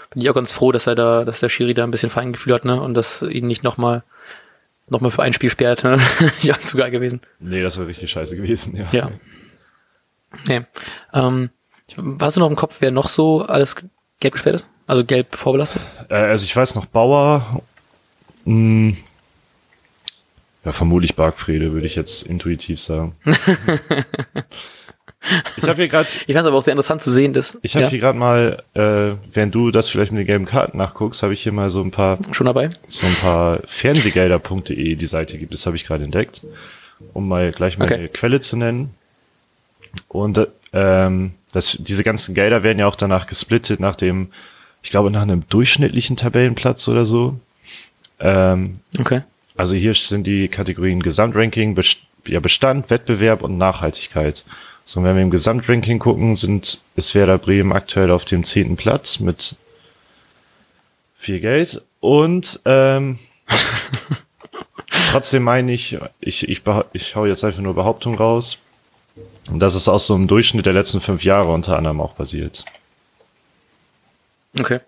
[0.10, 2.54] bin ich auch ganz froh, dass er da, dass der Schiri da ein bisschen Feingefühl
[2.54, 2.82] hat, ne?
[2.82, 4.04] Und dass ihn nicht nochmal
[4.90, 5.98] noch mal für ein Spiel sperrt, ne?
[6.42, 7.22] ja, zu geil gewesen.
[7.40, 8.88] Nee, das war richtig scheiße gewesen, ja.
[8.92, 9.12] Ja.
[10.48, 10.62] Nee.
[11.14, 11.50] Ähm,
[12.20, 13.76] hast du noch im Kopf, wer noch so alles
[14.20, 14.68] gelb gesperrt ist?
[14.88, 15.82] Also gelb vorbelastet?
[16.10, 17.62] Äh, also ich weiß noch Bauer,
[18.46, 18.98] mh, hm,
[20.64, 23.16] ja, vermutlich Bargfrede, würde ich jetzt intuitiv sagen.
[25.58, 26.08] ich habe hier gerade.
[26.28, 27.58] Ich es aber auch sehr interessant zu sehen, dass.
[27.64, 27.90] Ich habe ja.
[27.90, 31.42] hier gerade mal, äh, während du das vielleicht mit den gelben Karten nachguckst, habe ich
[31.42, 32.20] hier mal so ein paar.
[32.32, 32.70] Schon dabei?
[32.88, 36.46] So ein paar Fernsehgelder.de, die Seite gibt es, habe ich gerade entdeckt,
[37.14, 37.96] um mal gleich mal okay.
[37.96, 38.94] eine Quelle zu nennen.
[40.08, 44.30] Und ähm, das, diese ganzen Gelder werden ja auch danach gesplittet nach dem,
[44.84, 47.40] ich glaube, nach einem durchschnittlichen Tabellenplatz oder so.
[48.20, 49.24] Ähm, okay.
[49.56, 54.46] Also hier sind die Kategorien Gesamtranking, Best ja, Bestand, Wettbewerb und Nachhaltigkeit.
[54.86, 59.20] So, wenn wir im Gesamtranking gucken, sind, ist Werder Bremen aktuell auf dem zehnten Platz
[59.20, 59.56] mit
[61.18, 63.20] viel Geld und ähm,
[65.12, 68.58] trotzdem meine ich, ich, ich, ich hau jetzt einfach nur Behauptung raus.
[69.50, 72.64] Und das ist aus so einem Durchschnitt der letzten fünf Jahre unter anderem auch basiert.
[74.58, 74.80] Okay.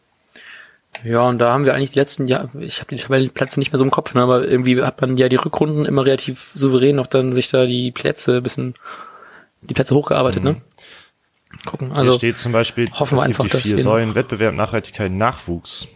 [1.03, 3.77] Ja, und da haben wir eigentlich die letzten Jahre, ich habe die Tabellenplätze nicht mehr
[3.77, 7.08] so im Kopf, ne, aber irgendwie hat man ja die Rückrunden immer relativ souverän noch
[7.08, 8.75] dann sich da die Plätze bisschen,
[9.62, 10.51] die Plätze hochgearbeitet, ne?
[10.51, 10.56] mhm.
[10.58, 10.62] ne?
[11.65, 12.12] Gucken, also.
[12.12, 15.88] Hier steht zum Beispiel, hoffen wir einfach, die vier Säulen, Wettbewerb, Nachhaltigkeit, Nachwuchs.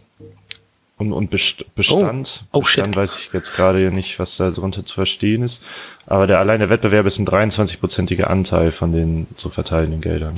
[0.98, 2.58] Und, und Bestand, oh.
[2.58, 5.62] Oh, Bestand weiß ich jetzt gerade nicht, was da drunter zu verstehen ist.
[6.06, 10.34] Aber der alleine Wettbewerb ist ein 23-prozentiger Anteil von den zu verteilenden Geldern.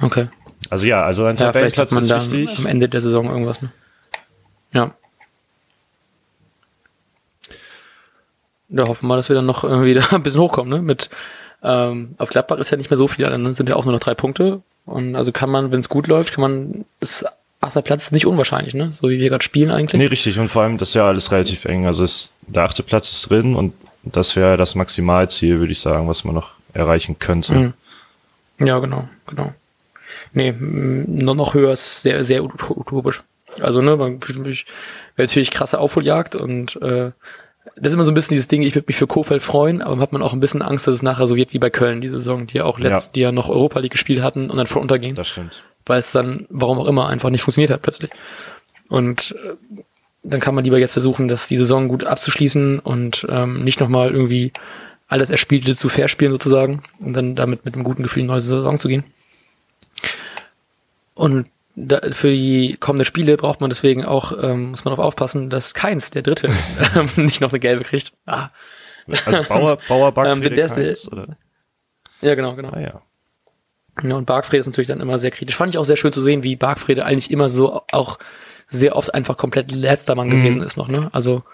[0.00, 0.28] Okay.
[0.70, 2.58] Also ja, also ein ja, Tabellenplatz ist wichtig.
[2.58, 3.62] Am Ende der Saison irgendwas.
[3.62, 3.70] Ne?
[4.72, 4.94] Ja.
[8.68, 10.72] Da hoffen wir, dass wir dann noch irgendwie da ein bisschen hochkommen.
[10.72, 10.82] Ne?
[10.82, 11.10] Mit
[11.62, 14.00] ähm, auf Gladbach ist ja nicht mehr so viel, dann sind ja auch nur noch
[14.00, 14.60] drei Punkte.
[14.84, 17.24] Und also kann man, wenn es gut läuft, kann man ist
[17.60, 18.92] achter Platz ist nicht unwahrscheinlich, ne?
[18.92, 19.98] So wie wir gerade spielen eigentlich.
[19.98, 20.38] Nee, richtig.
[20.38, 21.86] Und vor allem, das ist ja alles relativ eng.
[21.86, 23.72] Also ist, der achte Platz ist drin und
[24.04, 27.54] das wäre das Maximalziel, würde ich sagen, was man noch erreichen könnte.
[27.54, 27.74] Mhm.
[28.64, 29.52] Ja, genau, genau.
[30.36, 33.22] Nee, nur noch höher ist sehr, sehr utopisch.
[33.58, 34.54] Also, ne, man wäre
[35.16, 37.12] natürlich krasse Aufholjagd und äh,
[37.74, 39.98] das ist immer so ein bisschen dieses Ding, ich würde mich für Kofeld freuen, aber
[39.98, 42.08] hat man auch ein bisschen Angst, dass es nachher so wird wie bei Köln, die
[42.08, 43.12] Saison, die ja auch letzt, ja.
[43.14, 45.14] die ja noch Europa League gespielt hatten und dann voll untergehen.
[45.14, 45.64] Das stimmt.
[45.86, 48.10] Weil es dann, warum auch immer, einfach nicht funktioniert hat plötzlich.
[48.88, 49.80] Und äh,
[50.22, 54.10] dann kann man lieber jetzt versuchen, dass die Saison gut abzuschließen und ähm, nicht nochmal
[54.10, 54.52] irgendwie
[55.08, 58.40] alles Erspielte zu verspielen sozusagen und dann damit mit einem guten Gefühl in eine neue
[58.42, 59.04] Saison zu gehen.
[61.16, 65.50] Und da, für die kommenden Spiele braucht man deswegen auch, ähm, muss man darauf aufpassen,
[65.50, 66.50] dass keins, der Dritte,
[66.94, 68.12] ähm, nicht noch eine gelbe kriegt.
[68.26, 68.50] Ah.
[69.24, 71.36] Also Bauer, Bauer Bargfrede ähm, der, Keins, oder?
[72.20, 72.70] Ja, genau, genau.
[72.70, 73.02] Ah, ja.
[74.02, 74.14] ja.
[74.14, 75.56] Und Bargfrede ist natürlich dann immer sehr kritisch.
[75.56, 78.18] Fand ich auch sehr schön zu sehen, wie Bargfrede eigentlich immer so auch
[78.66, 80.42] sehr oft einfach komplett letzter Mann mhm.
[80.42, 81.08] gewesen ist noch, ne?
[81.12, 81.44] Also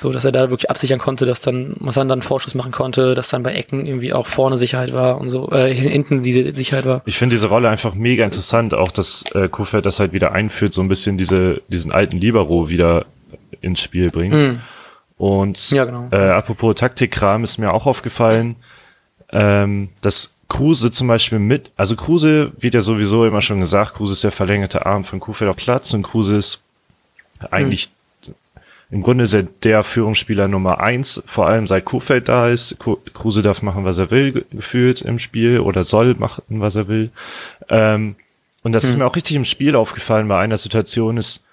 [0.00, 3.28] so, dass er da wirklich absichern konnte, dass dann Massan dann Vorschuss machen konnte, dass
[3.28, 7.02] dann bei Ecken irgendwie auch vorne Sicherheit war und so, äh, hinten diese Sicherheit war.
[7.04, 10.74] Ich finde diese Rolle einfach mega interessant, auch dass äh, Kofeld das halt wieder einführt,
[10.74, 13.06] so ein bisschen diese, diesen alten Libero wieder
[13.60, 14.34] ins Spiel bringt.
[14.34, 14.60] Mhm.
[15.16, 16.08] Und ja, genau.
[16.12, 18.56] äh, apropos Taktikkram ist mir auch aufgefallen,
[19.32, 24.14] ähm, dass Kruse zum Beispiel mit, also Kruse wird ja sowieso immer schon gesagt, Kruse
[24.14, 26.62] ist der verlängerte Arm von Kofeld auf Platz und Kruse ist
[27.50, 27.90] eigentlich
[28.90, 32.78] im Grunde ist er der Führungsspieler Nummer eins, vor allem seit Kofeld da ist.
[33.12, 37.10] Kruse darf machen, was er will, gefühlt im Spiel oder soll machen, was er will.
[37.68, 38.16] Ähm,
[38.62, 38.90] und das hm.
[38.90, 41.44] ist mir auch richtig im Spiel aufgefallen bei einer Situation ist,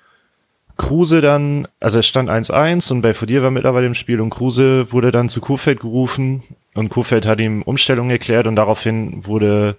[0.78, 5.12] Kruse dann, also es stand 1-1 und Belfodil war mittlerweile im Spiel und Kruse wurde
[5.12, 6.44] dann zu Kofeld gerufen
[6.74, 9.78] und Kofeld hat ihm Umstellung erklärt und daraufhin wurde,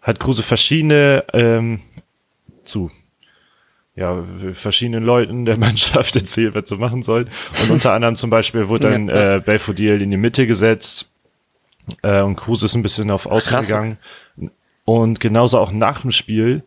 [0.00, 1.80] hat Kruse verschiedene, ähm,
[2.64, 2.90] zu
[4.00, 7.26] ja, verschiedenen Leuten der Mannschaft erzählt, was sie machen soll.
[7.62, 11.08] Und unter anderem zum Beispiel wurde dann äh, Belfodil in die Mitte gesetzt
[12.02, 13.66] äh, und Kruse ist ein bisschen auf Außen Krass.
[13.66, 13.98] gegangen.
[14.84, 16.62] Und genauso auch nach dem Spiel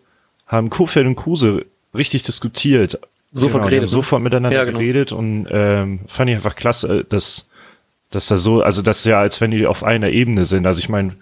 [0.48, 3.00] haben Kofeld und Kruse richtig diskutiert.
[3.34, 3.84] Sofort genau, geredet.
[3.84, 3.90] Ne?
[3.90, 4.80] Sofort miteinander ja, genau.
[4.80, 7.50] geredet und ähm, fand ich einfach klasse, dass,
[8.12, 10.68] dass da so, also das ist ja, als wenn die auf einer Ebene sind.
[10.68, 11.16] Also ich meine,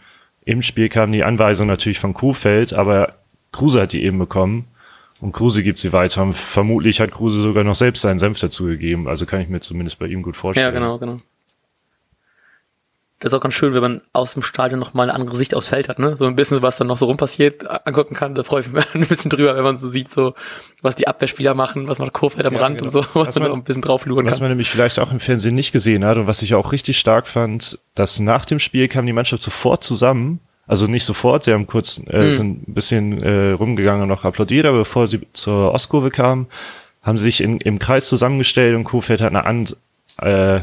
[0.43, 3.13] im Spiel kam die Anweisung natürlich von Kofeld, aber
[3.51, 4.65] Kruse hat die eben bekommen.
[5.21, 6.23] Und Kruse gibt sie weiter.
[6.23, 9.07] Und vermutlich hat Kruse sogar noch selbst seinen Senf dazugegeben.
[9.07, 10.65] Also kann ich mir zumindest bei ihm gut vorstellen.
[10.65, 11.21] Ja, genau, genau.
[13.19, 15.53] das ist auch ganz schön, wenn man aus dem Stadion noch mal eine andere Sicht
[15.53, 16.17] aufs Feld hat, ne?
[16.17, 18.33] So ein bisschen, was dann noch so rum passiert, angucken kann.
[18.33, 20.33] Da freue ich mich ein bisschen drüber, wenn man so sieht, so,
[20.81, 22.87] was die Abwehrspieler machen, was man Kurve am ja, Rand genau.
[22.87, 24.33] und so, was, was man, man ein bisschen drauf luren kann.
[24.33, 26.97] Was man nämlich vielleicht auch im Fernsehen nicht gesehen hat und was ich auch richtig
[26.97, 30.39] stark fand, dass nach dem Spiel kam die Mannschaft sofort zusammen.
[30.67, 32.31] Also nicht sofort, sie haben kurz, äh, mhm.
[32.31, 36.47] sind ein bisschen äh, rumgegangen und noch applaudiert, aber bevor sie zur Ostkurve kamen,
[37.01, 39.67] haben sie sich in, im Kreis zusammengestellt und Kofeld hat eine An
[40.17, 40.61] äh,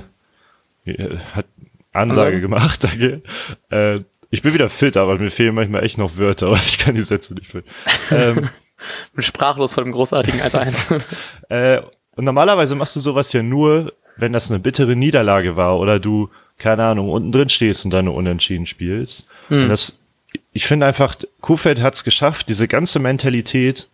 [1.34, 1.46] hat
[1.92, 2.40] Ansage also.
[2.40, 3.22] gemacht, danke.
[3.70, 6.94] Äh, ich bin wieder fit, aber mir fehlen manchmal echt noch Wörter, aber ich kann
[6.94, 7.68] die Sätze nicht finden.
[8.10, 8.48] Ähm,
[9.14, 11.02] bin sprachlos vor dem großartigen 1-1.
[11.48, 11.82] äh,
[12.14, 16.30] und normalerweise machst du sowas ja nur, wenn das eine bittere Niederlage war oder du,
[16.58, 19.26] keine Ahnung, unten drin stehst und deine Unentschieden spielst.
[19.48, 19.64] Hm.
[19.64, 19.98] Und das,
[20.52, 23.88] ich finde einfach, Kuhfeld hat es geschafft, diese ganze Mentalität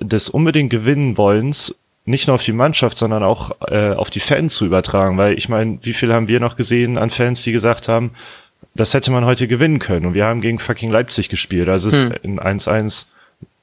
[0.00, 1.74] des unbedingt gewinnen wollens
[2.08, 5.18] nicht nur auf die Mannschaft, sondern auch äh, auf die Fans zu übertragen.
[5.18, 8.12] Weil ich meine, wie viel haben wir noch gesehen an Fans, die gesagt haben,
[8.74, 10.06] das hätte man heute gewinnen können.
[10.06, 11.68] Und wir haben gegen fucking Leipzig gespielt.
[11.68, 12.12] Also es hm.
[12.12, 13.06] ist in 1-1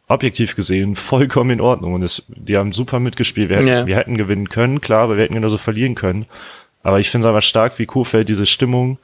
[0.07, 1.95] objektiv gesehen vollkommen in Ordnung.
[1.95, 3.49] Und es, die haben super mitgespielt.
[3.49, 3.87] Wir, ja.
[3.87, 6.27] wir hätten gewinnen können, klar, aber wir hätten genauso verlieren können.
[6.85, 8.99] Aber ich finde es aber stark, wie Kofeld diese Stimmung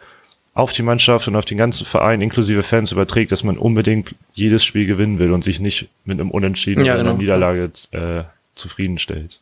[0.53, 4.63] auf die Mannschaft und auf den ganzen Verein inklusive Fans überträgt, dass man unbedingt jedes
[4.63, 7.21] Spiel gewinnen will und sich nicht mit einem Unentschieden ja, oder einer genau.
[7.21, 9.39] Niederlage äh, zufriedenstellt.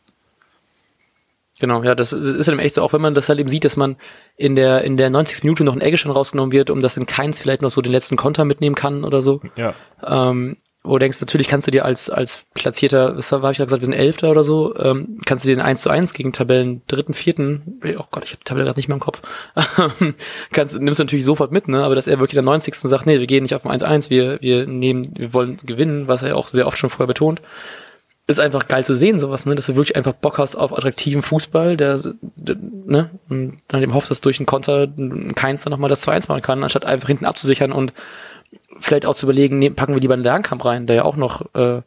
[1.58, 3.76] Genau, ja, das ist halt echt so, auch wenn man das halt eben sieht, dass
[3.76, 3.96] man
[4.38, 5.44] in der, in der 90.
[5.44, 7.92] Minute noch ein Egge schon rausgenommen wird, um das in Keins vielleicht noch so den
[7.92, 9.42] letzten Konter mitnehmen kann oder so.
[9.54, 9.74] Ja.
[10.02, 13.66] Ähm, wo du denkst, natürlich kannst du dir als, als platzierter, was habe ich ja
[13.66, 16.32] gesagt, wir sind Elfter oder so, ähm, kannst du dir den 1 zu 1 gegen
[16.32, 19.20] Tabellen dritten, vierten, oh Gott, ich habe die Tabelle gerade nicht mehr im Kopf,
[20.52, 22.74] kannst, nimmst du natürlich sofort mit, ne, aber dass er wirklich der 90.
[22.74, 26.22] sagt, nee, wir gehen nicht auf ein 1-1, wir, wir nehmen, wir wollen gewinnen, was
[26.22, 27.42] er auch sehr oft schon vorher betont,
[28.26, 29.54] ist einfach geil zu sehen, sowas, ne?
[29.54, 32.00] Dass du wirklich einfach Bock hast auf attraktiven Fußball, der,
[32.36, 33.10] der ne?
[33.28, 34.88] Und dann eben hoffst, dass durch einen Konter
[35.34, 37.92] keins dann nochmal das 2-1 machen kann, anstatt einfach hinten abzusichern und
[38.80, 41.54] vielleicht auch zu überlegen, ne, packen wir lieber einen Lernkamp rein, der ja auch noch
[41.54, 41.82] äh,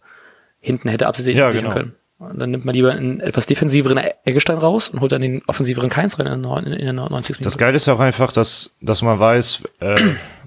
[0.60, 1.72] hinten hätte absichern ja, genau.
[1.72, 1.96] können.
[2.20, 5.90] Und dann nimmt man lieber einen etwas defensiveren Eggestein raus und holt dann den offensiveren
[5.90, 7.36] Keins rein in, in, in der 90.
[7.36, 7.44] Minute.
[7.44, 10.00] Das Geile ist ja auch einfach, dass, dass man weiß, äh,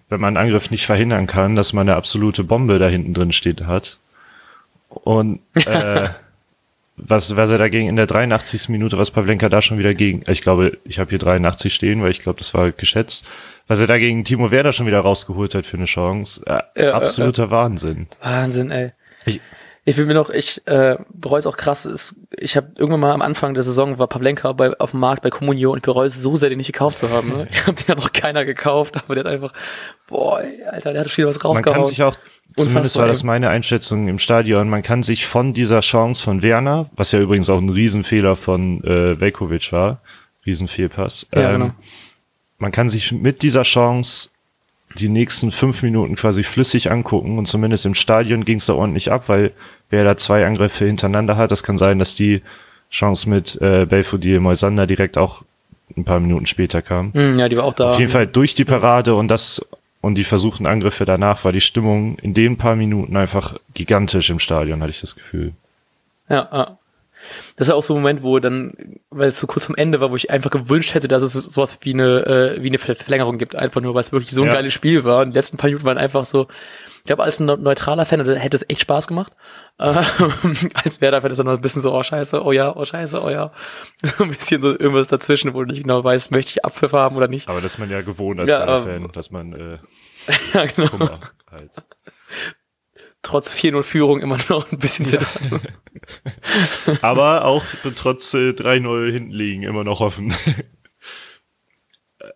[0.09, 3.33] wenn man einen Angriff nicht verhindern kann, dass man eine absolute Bombe da hinten drin
[3.33, 3.99] steht hat.
[4.89, 6.09] Und äh,
[6.97, 8.69] was, was er dagegen in der 83.
[8.69, 12.11] Minute, was Pavlenka da schon wieder gegen, ich glaube, ich habe hier 83 stehen, weil
[12.11, 13.27] ich glaube, das war geschätzt,
[13.67, 16.43] was er da gegen Timo Werder schon wieder rausgeholt hat für eine Chance.
[16.47, 18.07] Äh, ja, absoluter äh, Wahnsinn.
[18.21, 18.93] Wahnsinn, ey.
[19.27, 19.41] Ich,
[19.88, 21.87] ich will mir noch, ich äh, bereue es auch krass.
[21.87, 25.22] Ist, ich habe irgendwann mal am Anfang der Saison war Pavlenka bei, auf dem Markt
[25.22, 27.29] bei Comunio und ich bereue es so sehr, den nicht gekauft zu haben.
[27.29, 27.46] Ne?
[27.57, 29.53] Ich habe den ja noch keiner gekauft, aber der hat einfach,
[30.09, 31.62] boah, Alter, der hat schon wieder was rausgehauen.
[31.64, 32.16] Man kann sich auch,
[32.57, 36.90] zumindest war das meine Einschätzung im Stadion, man kann sich von dieser Chance von Werner,
[36.96, 40.01] was ja übrigens auch ein Riesenfehler von äh, Velkovic war,
[40.44, 41.75] Riesenfehlpass, ja, ähm, genau.
[42.59, 44.31] man kann sich mit dieser Chance
[44.99, 49.12] die nächsten fünf Minuten quasi flüssig angucken und zumindest im Stadion ging es da ordentlich
[49.12, 49.53] ab, weil
[49.90, 52.42] wer da zwei Angriffe hintereinander hat, das kann sein, dass die
[52.90, 55.42] Chance mit äh, Belfodil Moisander direkt auch
[55.96, 57.11] ein paar Minuten später kam.
[57.12, 57.90] Mm, ja, die war auch da.
[57.90, 59.64] Auf jeden Fall durch die Parade und das
[60.01, 64.38] und die versuchten Angriffe danach war die Stimmung in den paar Minuten einfach gigantisch im
[64.38, 65.53] Stadion, hatte ich das Gefühl.
[66.29, 66.79] Ja, ja.
[67.57, 70.11] Das ist auch so ein Moment, wo dann, weil es so kurz vom Ende war,
[70.11, 73.57] wo ich einfach gewünscht hätte, dass es sowas wie eine, äh, wie eine Verlängerung gibt,
[73.57, 74.55] einfach nur, weil es wirklich so ein ja.
[74.55, 75.23] geiles Spiel war.
[75.23, 76.49] Und die letzten paar Minuten waren einfach so,
[76.99, 79.33] ich glaube, als ein neutraler Fan hätte es echt Spaß gemacht.
[79.79, 79.97] Ähm,
[80.75, 83.31] als Werder-Fan ist dann noch ein bisschen so, oh scheiße, oh ja, oh scheiße, oh
[83.31, 83.53] ja.
[84.03, 87.17] So ein bisschen so irgendwas dazwischen, wo du nicht genau weißt, möchte ich Abpfiff haben
[87.17, 87.49] oder nicht.
[87.49, 89.79] Aber das ist man ja gewohnt als ja, Werder-Fan, dass man äh,
[90.55, 90.89] ja, genau.
[90.89, 91.73] Kummer halt
[93.27, 95.19] trotz 4-0 Führung immer noch ein bisschen ja.
[95.19, 95.61] zittern.
[97.03, 97.65] Aber auch
[97.97, 100.35] trotz äh, 3-0 hinten liegen immer noch offen.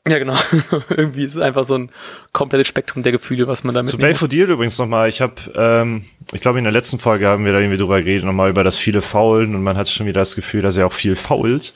[0.09, 0.37] Ja, genau.
[0.89, 1.91] Irgendwie ist es einfach so ein
[2.33, 3.91] komplettes Spektrum der Gefühle, was man damit.
[3.91, 5.09] Zu Belfodil übrigens nochmal.
[5.09, 8.25] Ich habe, ähm, ich glaube in der letzten Folge haben wir da irgendwie drüber geredet,
[8.25, 10.93] nochmal über das viele Faulen und man hat schon wieder das Gefühl, dass er auch
[10.93, 11.75] viel fault.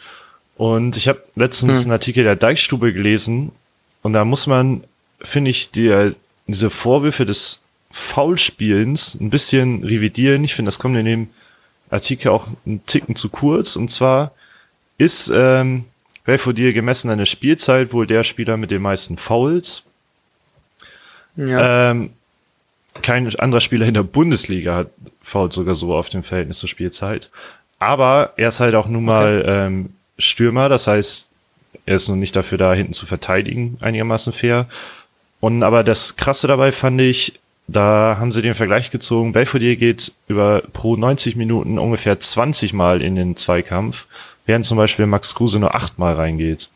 [0.56, 1.84] Und ich habe letztens hm.
[1.84, 3.52] einen Artikel der Deichstube gelesen
[4.02, 4.84] und da muss man,
[5.20, 6.12] finde ich, die,
[6.46, 7.63] diese Vorwürfe des
[7.94, 10.42] Foulspielens ein bisschen revidieren.
[10.42, 11.28] Ich finde, das kommt in dem
[11.90, 13.76] Artikel auch einen Ticken zu kurz.
[13.76, 14.32] Und zwar
[14.98, 15.84] ist ähm,
[16.24, 19.84] Belfodil gemessen an der Spielzeit wohl der Spieler mit den meisten Fouls.
[21.36, 21.92] Ja.
[21.92, 22.10] Ähm,
[23.00, 24.90] kein anderer Spieler in der Bundesliga hat
[25.22, 27.30] fault sogar so auf dem Verhältnis zur Spielzeit.
[27.78, 29.66] Aber er ist halt auch nun mal okay.
[29.66, 31.28] ähm, Stürmer, das heißt,
[31.86, 34.66] er ist nun nicht dafür da, hinten zu verteidigen, einigermaßen fair.
[35.38, 39.32] Und aber das Krasse dabei fand ich, da haben sie den Vergleich gezogen.
[39.32, 44.06] Belfodil geht über pro 90 Minuten ungefähr 20 Mal in den Zweikampf,
[44.46, 46.68] während zum Beispiel Max Kruse nur 8 Mal reingeht.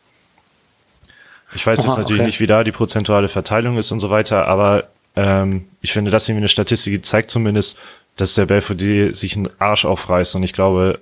[1.54, 2.26] Ich weiß jetzt natürlich okay.
[2.26, 4.84] nicht, wie da die prozentuale Verteilung ist und so weiter, aber
[5.16, 7.78] ähm, ich finde, das irgendwie eine Statistik die zeigt zumindest,
[8.16, 10.98] dass der Belfodil sich einen Arsch aufreißt und ich glaube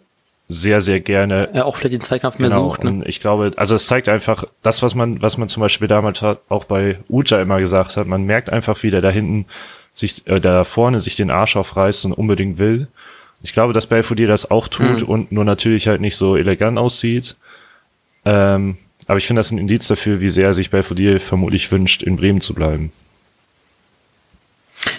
[0.48, 2.84] sehr, sehr gerne Ja, auch vielleicht den Zweikampf mehr Genau, sucht.
[2.84, 2.90] Ne?
[2.90, 6.22] und ich glaube, also es zeigt einfach das, was man, was man zum Beispiel damals
[6.22, 8.06] hat, auch bei Uja immer gesagt hat.
[8.06, 9.46] Man merkt einfach, wie der da hinten
[9.96, 12.86] sich, äh, da vorne sich den Arsch aufreißt und unbedingt will.
[13.42, 15.08] Ich glaube, dass Belfodil das auch tut Mhm.
[15.08, 17.36] und nur natürlich halt nicht so elegant aussieht.
[18.24, 22.16] Ähm, aber ich finde das ein Indiz dafür, wie sehr sich Belfodil vermutlich wünscht, in
[22.16, 22.92] Bremen zu bleiben.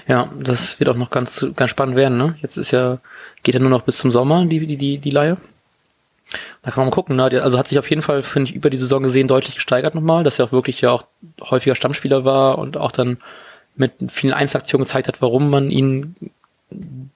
[0.08, 2.18] Ja, das wird auch noch ganz, ganz spannend werden.
[2.18, 2.36] Ne?
[2.42, 3.00] Jetzt ist ja,
[3.44, 5.38] geht ja nur noch bis zum Sommer, die, die, die, die Leihe.
[6.62, 7.16] Da kann man mal gucken.
[7.16, 7.24] Ne?
[7.42, 10.24] Also hat sich auf jeden Fall, finde ich, über die Saison gesehen deutlich gesteigert nochmal,
[10.24, 11.06] dass er auch wirklich ja auch
[11.42, 13.18] häufiger Stammspieler war und auch dann
[13.78, 16.16] mit vielen Einzelaktionen gezeigt hat, warum man ihn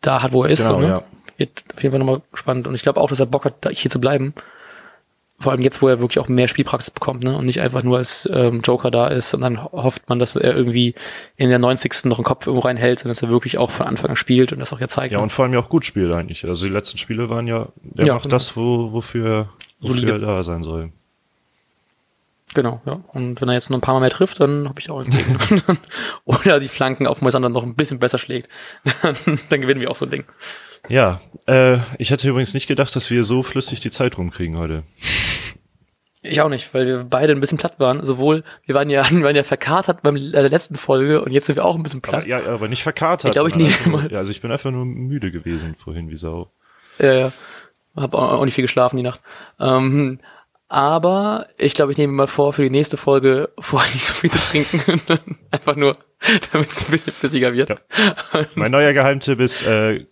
[0.02, 0.64] da hat, wo er ist.
[0.66, 0.88] Genau, so, ne?
[0.88, 1.04] ja.
[1.38, 2.68] Wird auf jeden Fall nochmal spannend.
[2.68, 4.34] Und ich glaube auch, dass er Bock hat, hier zu bleiben.
[5.40, 7.36] Vor allem jetzt, wo er wirklich auch mehr Spielpraxis bekommt, ne?
[7.36, 10.36] Und nicht einfach nur als ähm, Joker da ist und dann ho- hofft man, dass
[10.36, 10.94] er irgendwie
[11.36, 12.06] in der 90.
[12.06, 14.60] noch einen Kopf irgendwo reinhält, sondern dass er wirklich auch von Anfang an spielt und
[14.60, 15.14] das auch ja zeigt.
[15.14, 15.24] Ja, ne?
[15.24, 16.46] und vor allem ja auch gut spielt eigentlich.
[16.46, 18.36] Also die letzten Spiele waren ja, der Ja, macht genau.
[18.36, 20.12] das, wo, wofür, wofür Solide.
[20.12, 20.92] er da sein soll.
[22.54, 23.00] Genau, ja.
[23.14, 25.16] Und wenn er jetzt noch ein paar Mal mehr trifft, dann habe ich auch nichts
[25.50, 25.62] gegen.
[26.26, 28.50] Oder die Flanken auf Moisander noch ein bisschen besser schlägt.
[29.50, 30.26] dann, gewinnen wir auch so ein Ding.
[30.90, 34.84] Ja, äh, ich hätte übrigens nicht gedacht, dass wir so flüssig die Zeit rumkriegen heute.
[36.24, 38.04] Ich auch nicht, weil wir beide ein bisschen platt waren.
[38.04, 41.48] Sowohl, wir waren ja, wir waren ja verkatert beim äh, der letzten Folge und jetzt
[41.48, 42.22] sind wir auch ein bisschen platt.
[42.24, 43.26] Aber, ja, aber nicht verkatert.
[43.30, 46.10] Ich glaube, ich nehme nur- mal- Ja, also ich bin einfach nur müde gewesen vorhin
[46.10, 46.52] wie Sau.
[47.00, 47.32] Ja, ja.
[47.96, 49.20] Hab auch auch nicht viel geschlafen die Nacht.
[49.60, 50.20] Ähm,
[50.72, 54.14] aber ich glaube, ich nehme mir mal vor, für die nächste Folge vorher nicht so
[54.14, 55.02] viel zu trinken.
[55.52, 55.98] Einfach nur,
[56.54, 57.72] damit es ein bisschen flüssiger wird.
[57.72, 57.78] Ja.
[58.56, 60.06] Mein neuer Geheimtipp ist äh,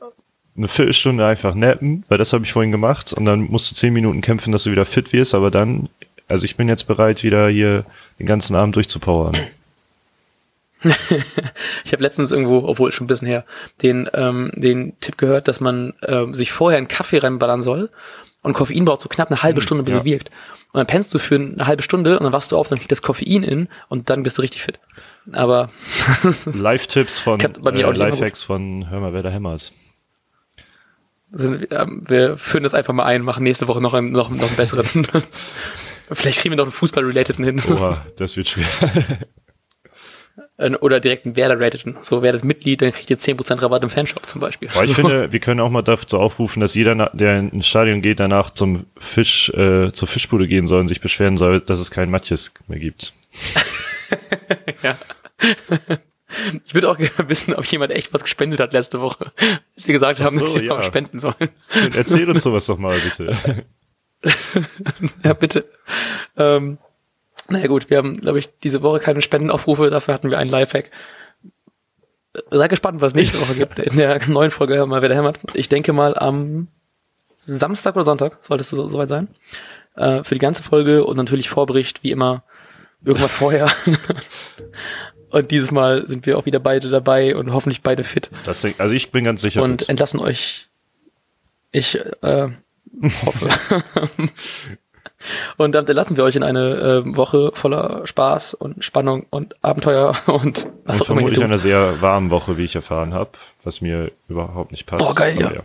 [0.58, 3.94] eine Viertelstunde einfach nappen, weil das habe ich vorhin gemacht und dann musst du zehn
[3.94, 5.88] Minuten kämpfen, dass du wieder fit wirst, aber dann,
[6.28, 7.86] also ich bin jetzt bereit, wieder hier
[8.20, 9.38] den ganzen Abend durchzupowern.
[11.84, 13.44] Ich habe letztens irgendwo, obwohl schon ein bisschen her,
[13.82, 17.90] den, ähm, den Tipp gehört, dass man ähm, sich vorher einen Kaffee reinballern soll
[18.42, 20.00] und Koffein braucht so knapp eine halbe Stunde, bis ja.
[20.00, 20.30] es wirkt.
[20.72, 22.92] Und dann pennst du für eine halbe Stunde und dann wachst du auf, dann kriegt
[22.92, 24.80] das Koffein in und dann bist du richtig fit.
[25.32, 25.72] Aber
[26.46, 29.74] Live-Tipps von bei mir äh, Lifehacks von Hör mal, wer da hämmert.
[31.34, 34.56] ähm, wir führen das einfach mal ein, machen nächste Woche noch einen, noch, noch einen
[34.56, 34.86] besseren.
[36.12, 37.62] Vielleicht kriegen wir noch einen Fußball-Relateden hin.
[37.70, 38.66] Oha, das wird schwer.
[40.60, 41.98] Äh, Oder direkt einen Werder-Rateden.
[42.02, 44.70] So, wer das Mitglied, dann kriegt ihr 10% Rabatt im Fanshop zum Beispiel.
[44.74, 48.20] Aber ich finde, wir können auch mal dazu aufrufen, dass jeder, der ins Stadion geht,
[48.20, 52.12] danach zum Fisch, äh, zur Fischbude gehen soll und sich beschweren soll, dass es keinen
[52.12, 53.14] Matjes mehr gibt.
[56.64, 59.32] Ich würde auch gerne wissen, ob jemand echt was gespendet hat letzte Woche.
[59.76, 60.84] Als wir gesagt haben, so, dass wir ja.
[60.84, 61.50] spenden sollen.
[61.96, 63.36] Erzähl uns sowas doch mal, bitte.
[65.24, 65.66] Ja, bitte.
[66.38, 66.78] Ähm,
[67.50, 70.92] naja gut, wir haben, glaube ich, diese Woche keine Spendenaufrufe, dafür hatten wir einen Lifehack.
[72.52, 75.40] Seid gespannt, was es nächste Woche gibt in der neuen Folge mal, da hämmert.
[75.54, 76.68] Ich denke mal am
[77.40, 79.28] Samstag oder Sonntag sollte es so, soweit sein.
[79.96, 82.44] Äh, für die ganze Folge und natürlich Vorbericht, wie immer,
[83.04, 83.70] irgendwas vorher.
[85.32, 88.96] und dieses Mal sind wir auch wieder beide dabei und hoffentlich beide fit Das, also
[88.96, 89.64] ich bin ganz sicher.
[89.64, 89.90] und fit.
[89.90, 90.68] entlassen euch.
[91.72, 92.50] Ich äh,
[93.26, 93.50] hoffe.
[95.58, 100.16] und damit entlassen wir euch in eine äh, Woche voller Spaß und Spannung und Abenteuer
[100.28, 103.32] und was Und auch immer vermutlich eine sehr warme Woche, wie ich erfahren habe,
[103.64, 105.04] was mir überhaupt nicht passt.
[105.04, 105.62] Boah, geil, Aber ja.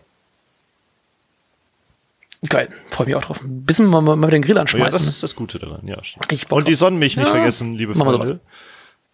[2.49, 3.41] Geil, freue mich auch drauf.
[3.43, 4.87] Ein bisschen mal, mal den Grill Oh anschmeißen.
[4.87, 5.97] ja, das ist das Gute daran, ja.
[6.51, 6.75] Und die.
[6.75, 8.41] Sonnenmilch nicht Ja, vergessen, liebe Freunde.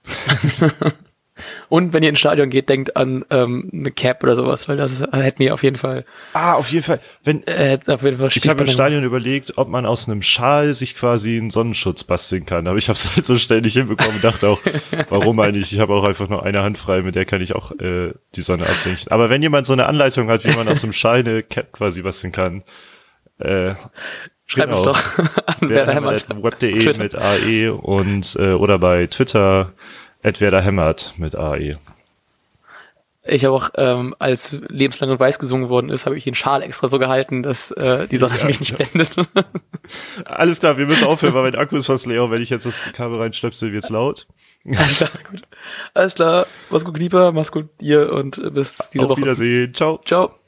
[1.71, 4.93] und wenn ihr ins Stadion geht, denkt an ähm, eine Cap oder sowas, weil das
[4.93, 6.99] ist, hätten wir auf jeden Fall, Ah, auf jeden Fall.
[7.23, 8.71] Wenn, äh, auf jeden Fall ich habe im.
[8.71, 12.67] Stadion überlegt, ob man aus einem Schal sich quasi einen Sonnenschutz basteln kann.
[12.67, 14.61] Aber ich habe es halt so schnell nicht hinbekommen und dachte auch,
[15.09, 15.73] warum eigentlich?
[15.73, 18.43] Ich habe auch einfach nur eine Hand frei, mit der kann ich auch äh, die
[18.43, 19.11] Sonne ablenken.
[19.13, 22.03] Aber wenn jemand so eine Anleitung hat, wie man aus einem Schal eine Cap quasi
[22.03, 22.65] basteln kann,
[23.39, 23.75] äh,
[24.51, 24.93] Schreibt uns genau.
[24.93, 26.27] doch an wer da hämmert.
[26.29, 29.73] Web.de mit AE und äh, oder bei Twitter
[30.23, 31.39] at wer da hämmert mit E.
[31.39, 31.79] AE.
[33.23, 36.63] Ich habe auch, ähm, als lebenslang und weiß gesungen worden ist, habe ich den Schal
[36.63, 39.11] extra so gehalten, dass äh, die Sonne mich nicht blendet.
[40.25, 42.31] Alles klar, wir müssen aufhören, weil mein Akku ist fast leer.
[42.31, 44.27] Wenn ich jetzt das Kabel reinstöpsel, wird's laut.
[44.67, 45.43] Alles klar, gut.
[45.93, 49.21] Alles klar, mach's gut, lieber, mach's gut, ihr und bis diese Auf Woche.
[49.21, 49.75] Wiedersehen.
[49.75, 50.01] Ciao.
[50.05, 50.40] Ciao.